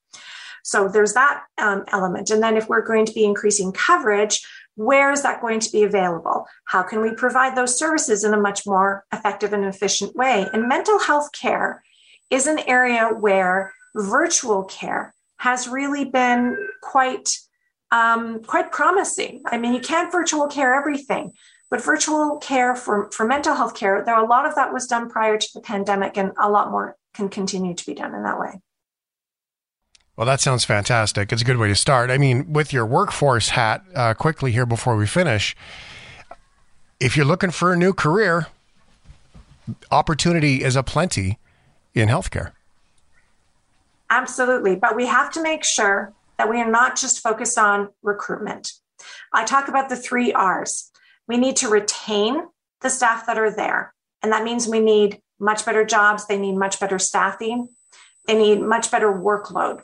[0.64, 2.32] So, there's that um, element.
[2.32, 4.44] And then, if we're going to be increasing coverage,
[4.80, 6.48] where is that going to be available?
[6.64, 10.48] How can we provide those services in a much more effective and efficient way?
[10.54, 11.84] And mental health care
[12.30, 17.38] is an area where virtual care has really been quite
[17.92, 19.42] um, quite promising.
[19.48, 21.34] I mean, you can't virtual care everything,
[21.70, 25.10] but virtual care for, for mental health care, though a lot of that was done
[25.10, 28.40] prior to the pandemic, and a lot more can continue to be done in that
[28.40, 28.62] way.
[30.20, 31.32] Well, that sounds fantastic.
[31.32, 32.12] It's a good way to start.
[32.12, 35.56] I mean, with your workforce hat, uh, quickly here before we finish,
[37.00, 38.48] if you're looking for a new career,
[39.92, 41.40] opportunity is aplenty
[41.94, 42.52] in healthcare.
[44.10, 44.76] Absolutely.
[44.76, 48.74] But we have to make sure that we are not just focused on recruitment.
[49.32, 50.92] I talk about the three R's.
[51.30, 52.42] We need to retain
[52.82, 53.94] the staff that are there.
[54.22, 56.28] And that means we need much better jobs.
[56.28, 57.70] They need much better staffing.
[58.28, 59.80] They need much better workload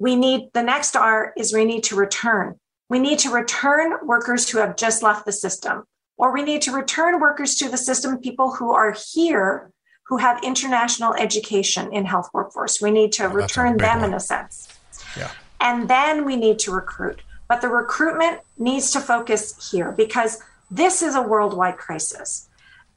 [0.00, 2.58] we need the next R is we need to return.
[2.88, 5.84] We need to return workers who have just left the system,
[6.16, 9.70] or we need to return workers to the system, people who are here
[10.06, 12.80] who have international education in health workforce.
[12.80, 14.10] We need to oh, return them one.
[14.10, 14.68] in a sense.
[15.16, 15.30] Yeah.
[15.60, 17.20] And then we need to recruit.
[17.48, 22.48] But the recruitment needs to focus here because this is a worldwide crisis.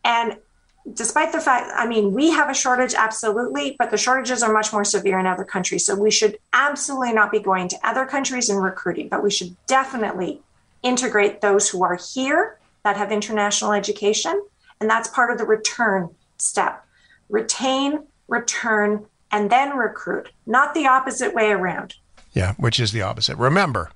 [0.03, 0.37] And
[0.91, 4.73] despite the fact, I mean, we have a shortage, absolutely, but the shortages are much
[4.73, 5.85] more severe in other countries.
[5.85, 9.55] So we should absolutely not be going to other countries and recruiting, but we should
[9.65, 10.41] definitely
[10.81, 14.43] integrate those who are here that have international education.
[14.81, 16.83] And that's part of the return step
[17.29, 21.95] retain, return, and then recruit, not the opposite way around.
[22.33, 23.37] Yeah, which is the opposite.
[23.37, 23.89] Remember,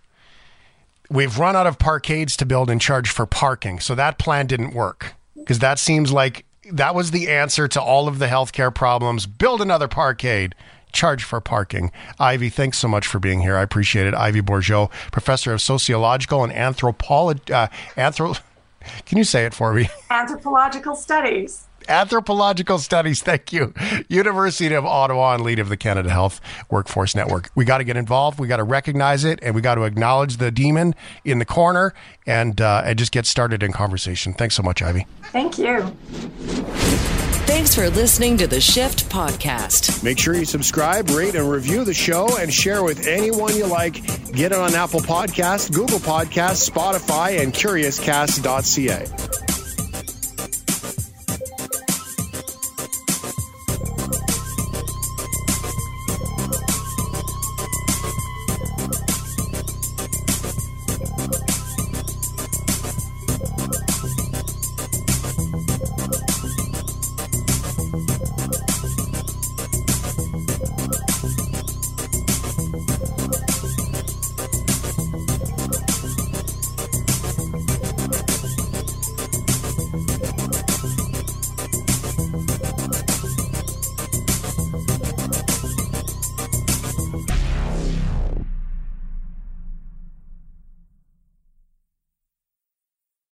[1.10, 3.80] we've run out of parkades to build and charge for parking.
[3.80, 8.08] So that plan didn't work because that seems like that was the answer to all
[8.08, 9.26] of the healthcare problems.
[9.26, 10.54] Build another parkade.
[10.94, 11.92] Charge for parking.
[12.20, 13.58] Ivy, thanks so much for being here.
[13.58, 14.14] I appreciate it.
[14.14, 17.52] Ivy Bourgeault, professor of sociological and anthropology.
[17.54, 18.40] Uh, anthro-
[19.06, 19.90] Can you say it for me?
[20.10, 21.67] Anthropological studies.
[21.88, 23.22] Anthropological Studies.
[23.22, 23.74] Thank you.
[24.08, 27.50] University of Ottawa and lead of the Canada Health Workforce Network.
[27.56, 28.40] We got to get involved.
[28.40, 31.94] We got to recognize it, and we got to acknowledge the demon in the corner,
[32.26, 34.34] and uh, and just get started in conversation.
[34.34, 35.08] Thanks so much, Ivy.
[35.32, 35.82] Thank you.
[37.48, 40.04] Thanks for listening to the Shift Podcast.
[40.04, 43.94] Make sure you subscribe, rate, and review the show and share with anyone you like.
[44.34, 49.57] Get it on Apple Podcasts, Google Podcasts, Spotify, and CuriousCast.ca.